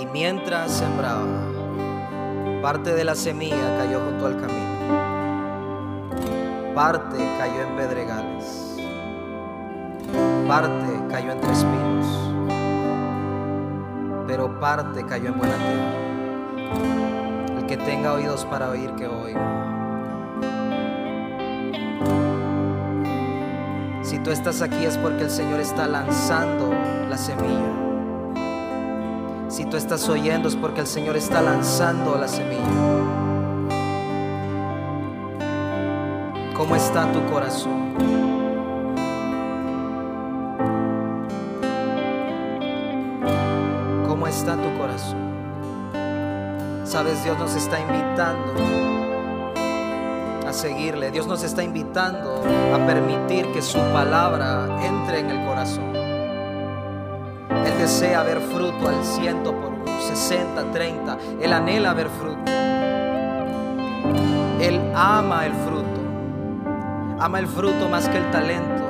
y 0.02 0.06
mientras 0.08 0.72
sembraba, 0.72 1.28
parte 2.64 2.96
de 2.96 3.04
la 3.04 3.14
semilla 3.14 3.78
cayó 3.78 4.00
junto 4.00 4.26
al 4.26 4.42
camino, 4.42 4.72
parte 6.74 7.18
cayó 7.38 7.62
en 7.62 7.76
pedregales 7.76 8.71
parte 10.52 10.86
cayó 11.10 11.32
entre 11.32 11.50
espinos, 11.50 12.06
pero 14.28 14.60
parte 14.60 15.06
cayó 15.06 15.30
en 15.30 15.38
buena 15.38 15.56
tierra. 15.56 15.94
El 17.58 17.66
que 17.68 17.78
tenga 17.78 18.12
oídos 18.12 18.44
para 18.44 18.70
oír, 18.70 18.92
que 18.96 19.08
oiga. 19.08 19.40
Si 24.02 24.20
tú 24.20 24.32
estás 24.32 24.62
aquí 24.62 24.84
es 24.84 24.98
porque 24.98 25.24
el 25.24 25.30
Señor 25.30 25.62
está 25.62 25.88
lanzando 25.88 26.74
la 27.08 27.18
semilla. 27.18 27.72
Si 29.48 29.64
tú 29.64 29.78
estás 29.78 30.10
oyendo 30.10 30.50
es 30.50 30.58
porque 30.58 30.82
el 30.82 30.88
Señor 30.88 31.16
está 31.16 31.42
lanzando 31.42 32.18
la 32.18 32.28
semilla. 32.28 32.60
¿Cómo 36.58 36.76
está 36.76 37.10
tu 37.14 37.26
corazón? 37.32 38.31
Sabes, 46.92 47.24
Dios 47.24 47.38
nos 47.40 47.56
está 47.56 47.80
invitando 47.80 48.54
a 50.46 50.52
seguirle. 50.52 51.10
Dios 51.10 51.26
nos 51.26 51.42
está 51.42 51.64
invitando 51.64 52.44
a 52.74 52.86
permitir 52.86 53.50
que 53.54 53.62
su 53.62 53.80
palabra 53.94 54.68
entre 54.84 55.20
en 55.20 55.30
el 55.30 55.46
corazón. 55.48 55.96
Él 57.66 57.78
desea 57.78 58.24
ver 58.24 58.42
fruto 58.42 58.90
al 58.90 59.04
ciento 59.06 59.54
por 59.54 59.72
uno, 59.72 60.02
60, 60.02 60.72
30. 60.72 61.18
Él 61.42 61.54
anhela 61.54 61.94
ver 61.94 62.10
fruto. 62.10 62.52
Él 64.60 64.82
ama 64.94 65.46
el 65.46 65.54
fruto. 65.54 66.02
Ama 67.20 67.40
el 67.40 67.48
fruto 67.48 67.88
más 67.88 68.10
que 68.10 68.18
el 68.18 68.30
talento, 68.32 68.84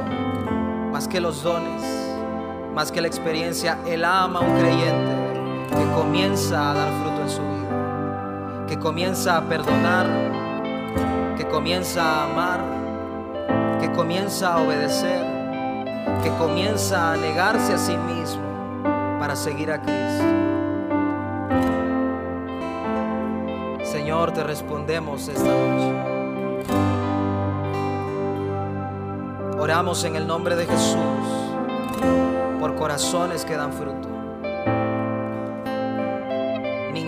más 0.91 1.07
que 1.07 1.21
los 1.21 1.43
dones, 1.43 1.83
más 2.73 2.91
que 2.91 2.99
la 2.99 3.07
experiencia. 3.07 3.77
Él 3.85 4.03
ama 4.05 4.39
a 4.39 4.41
un 4.41 4.57
creyente 4.57 5.20
que 5.77 5.85
comienza 5.95 6.71
a 6.71 6.73
dar 6.73 6.89
fruto 7.01 7.21
en 7.21 7.29
su 7.29 7.41
vida, 7.41 8.65
que 8.67 8.77
comienza 8.77 9.37
a 9.37 9.41
perdonar, 9.41 10.07
que 11.37 11.47
comienza 11.47 12.03
a 12.03 12.23
amar, 12.25 12.59
que 13.79 13.91
comienza 13.91 14.53
a 14.53 14.61
obedecer, 14.61 15.25
que 16.23 16.29
comienza 16.37 17.13
a 17.13 17.17
negarse 17.17 17.73
a 17.73 17.77
sí 17.77 17.95
mismo 17.97 18.43
para 19.19 19.35
seguir 19.35 19.71
a 19.71 19.81
Cristo. 19.81 20.25
Señor, 23.83 24.31
te 24.31 24.43
respondemos 24.43 25.27
esta 25.27 25.43
noche. 25.43 26.21
Oramos 29.59 30.03
en 30.05 30.15
el 30.15 30.25
nombre 30.25 30.55
de 30.55 30.65
Jesús 30.65 30.97
por 32.59 32.75
corazones 32.75 33.45
que 33.45 33.55
dan 33.55 33.71
fruto. 33.73 34.10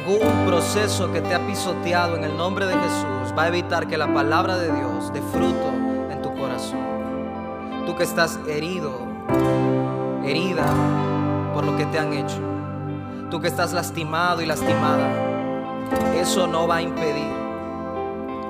Ningún 0.05 0.45
proceso 0.45 1.11
que 1.13 1.21
te 1.21 1.33
ha 1.33 1.47
pisoteado 1.47 2.17
en 2.17 2.25
el 2.25 2.35
nombre 2.35 2.65
de 2.65 2.73
Jesús 2.73 3.33
va 3.37 3.43
a 3.43 3.47
evitar 3.47 3.87
que 3.87 3.97
la 3.97 4.13
palabra 4.13 4.57
de 4.57 4.69
Dios 4.73 5.13
dé 5.13 5.21
fruto 5.21 5.71
en 6.11 6.21
tu 6.21 6.33
corazón. 6.35 7.85
Tú 7.85 7.95
que 7.95 8.03
estás 8.03 8.37
herido, 8.45 8.91
herida 10.25 10.65
por 11.53 11.63
lo 11.63 11.77
que 11.77 11.85
te 11.85 11.99
han 11.99 12.11
hecho. 12.11 12.35
Tú 13.31 13.39
que 13.39 13.47
estás 13.47 13.71
lastimado 13.71 14.41
y 14.41 14.45
lastimada. 14.45 15.09
Eso 16.15 16.47
no 16.47 16.67
va 16.67 16.75
a 16.77 16.81
impedir 16.81 17.31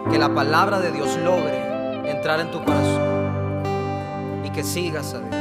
que 0.10 0.18
la 0.18 0.34
palabra 0.34 0.80
de 0.80 0.92
Dios 0.92 1.16
logre 1.18 2.10
entrar 2.10 2.40
en 2.40 2.50
tu 2.50 2.64
corazón 2.64 4.42
y 4.44 4.50
que 4.50 4.64
sigas 4.64 5.14
a 5.14 5.20
Dios. 5.20 5.36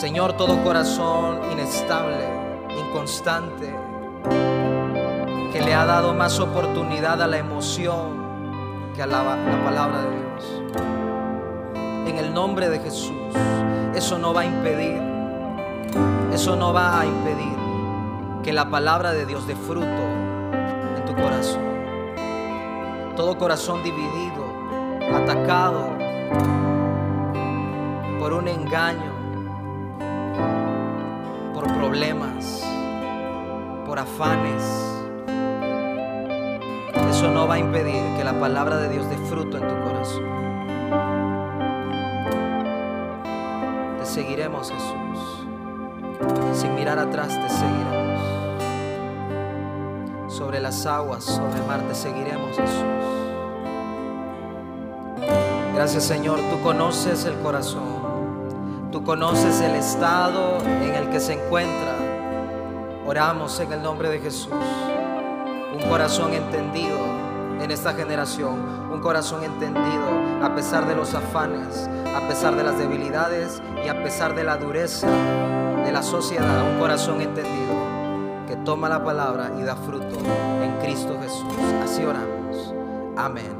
Señor, 0.00 0.32
todo 0.32 0.64
corazón 0.64 1.52
inestable, 1.52 2.26
inconstante, 2.76 3.72
que 4.24 5.60
le 5.60 5.74
ha 5.74 5.84
dado 5.84 6.14
más 6.14 6.38
oportunidad 6.40 7.20
a 7.22 7.26
la 7.26 7.38
emoción 7.38 8.20
que 8.94 9.02
a 9.02 9.06
la, 9.06 9.22
la 9.22 9.64
palabra 9.64 10.02
de 10.02 10.10
Dios. 10.10 10.62
En 12.06 12.18
el 12.18 12.34
nombre 12.34 12.68
de 12.68 12.78
Jesús, 12.80 13.12
eso 13.94 14.18
no 14.18 14.32
va 14.32 14.42
a 14.42 14.46
impedir, 14.46 15.00
eso 16.32 16.56
no 16.56 16.72
va 16.72 17.00
a 17.00 17.06
impedir 17.06 17.56
que 18.42 18.52
la 18.52 18.70
palabra 18.70 19.12
de 19.12 19.26
Dios 19.26 19.46
dé 19.46 19.54
fruto 19.54 19.86
en 20.96 21.04
tu 21.04 21.14
corazón. 21.14 21.62
Todo 23.16 23.36
corazón 23.36 23.82
dividido, 23.82 24.44
atacado 25.14 25.90
por 28.18 28.32
un 28.32 28.48
engaño, 28.48 29.12
por 31.54 31.66
problemas, 31.74 32.69
por 33.90 33.98
afanes. 33.98 34.62
Eso 37.10 37.28
no 37.28 37.48
va 37.48 37.54
a 37.54 37.58
impedir 37.58 38.00
que 38.16 38.22
la 38.22 38.38
palabra 38.38 38.76
de 38.76 38.88
Dios 38.88 39.10
dé 39.10 39.16
fruto 39.16 39.58
en 39.58 39.66
tu 39.66 39.74
corazón. 39.82 40.22
Te 43.98 44.06
seguiremos, 44.06 44.70
Jesús. 44.70 45.44
Sin 46.52 46.76
mirar 46.76 47.00
atrás, 47.00 47.30
te 47.30 47.48
seguiremos. 47.48 48.22
Sobre 50.32 50.60
las 50.60 50.86
aguas, 50.86 51.24
sobre 51.24 51.58
el 51.58 51.66
mar, 51.66 51.80
te 51.88 51.96
seguiremos, 51.96 52.50
Jesús. 52.50 52.84
Gracias, 55.74 56.04
Señor. 56.04 56.38
Tú 56.48 56.60
conoces 56.62 57.24
el 57.24 57.34
corazón. 57.40 57.98
Tú 58.92 59.02
conoces 59.02 59.60
el 59.60 59.74
estado 59.74 60.58
en 60.64 60.94
el 60.94 61.10
que 61.10 61.18
se 61.18 61.32
encuentra. 61.32 61.99
Oramos 63.06 63.58
en 63.60 63.72
el 63.72 63.82
nombre 63.82 64.08
de 64.08 64.20
Jesús. 64.20 64.52
Un 64.52 65.88
corazón 65.88 66.32
entendido 66.34 66.98
en 67.60 67.70
esta 67.70 67.94
generación. 67.94 68.90
Un 68.92 69.00
corazón 69.00 69.44
entendido 69.44 70.08
a 70.42 70.54
pesar 70.54 70.86
de 70.86 70.94
los 70.94 71.14
afanes, 71.14 71.88
a 72.14 72.26
pesar 72.28 72.56
de 72.56 72.64
las 72.64 72.78
debilidades 72.78 73.62
y 73.84 73.88
a 73.88 74.02
pesar 74.02 74.34
de 74.34 74.44
la 74.44 74.56
dureza 74.56 75.08
de 75.84 75.92
la 75.92 76.02
sociedad. 76.02 76.62
Un 76.72 76.78
corazón 76.78 77.20
entendido 77.20 77.74
que 78.46 78.56
toma 78.56 78.88
la 78.88 79.02
palabra 79.02 79.52
y 79.58 79.62
da 79.62 79.76
fruto 79.76 80.18
en 80.62 80.76
Cristo 80.82 81.18
Jesús. 81.20 81.54
Así 81.82 82.04
oramos. 82.04 82.74
Amén. 83.16 83.56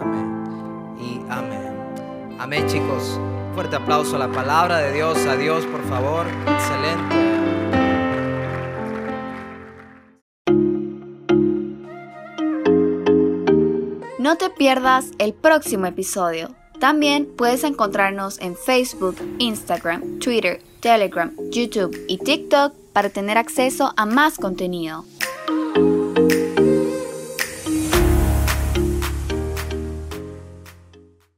Amén. 0.00 0.96
Y 0.98 1.22
amén. 1.28 2.36
Amén, 2.38 2.66
chicos. 2.66 3.18
Fuerte 3.54 3.76
aplauso 3.76 4.16
a 4.16 4.20
la 4.20 4.28
palabra 4.28 4.78
de 4.78 4.92
Dios. 4.92 5.18
A 5.26 5.36
Dios, 5.36 5.64
por 5.66 5.82
favor. 5.88 6.26
Excelente. 6.46 7.37
No 14.28 14.36
te 14.36 14.50
pierdas 14.50 15.06
el 15.16 15.32
próximo 15.32 15.86
episodio. 15.86 16.54
También 16.78 17.26
puedes 17.34 17.64
encontrarnos 17.64 18.38
en 18.40 18.56
Facebook, 18.56 19.16
Instagram, 19.38 20.18
Twitter, 20.18 20.60
Telegram, 20.80 21.34
YouTube 21.50 21.98
y 22.08 22.18
TikTok 22.18 22.74
para 22.92 23.08
tener 23.08 23.38
acceso 23.38 23.94
a 23.96 24.04
más 24.04 24.36
contenido. 24.36 25.06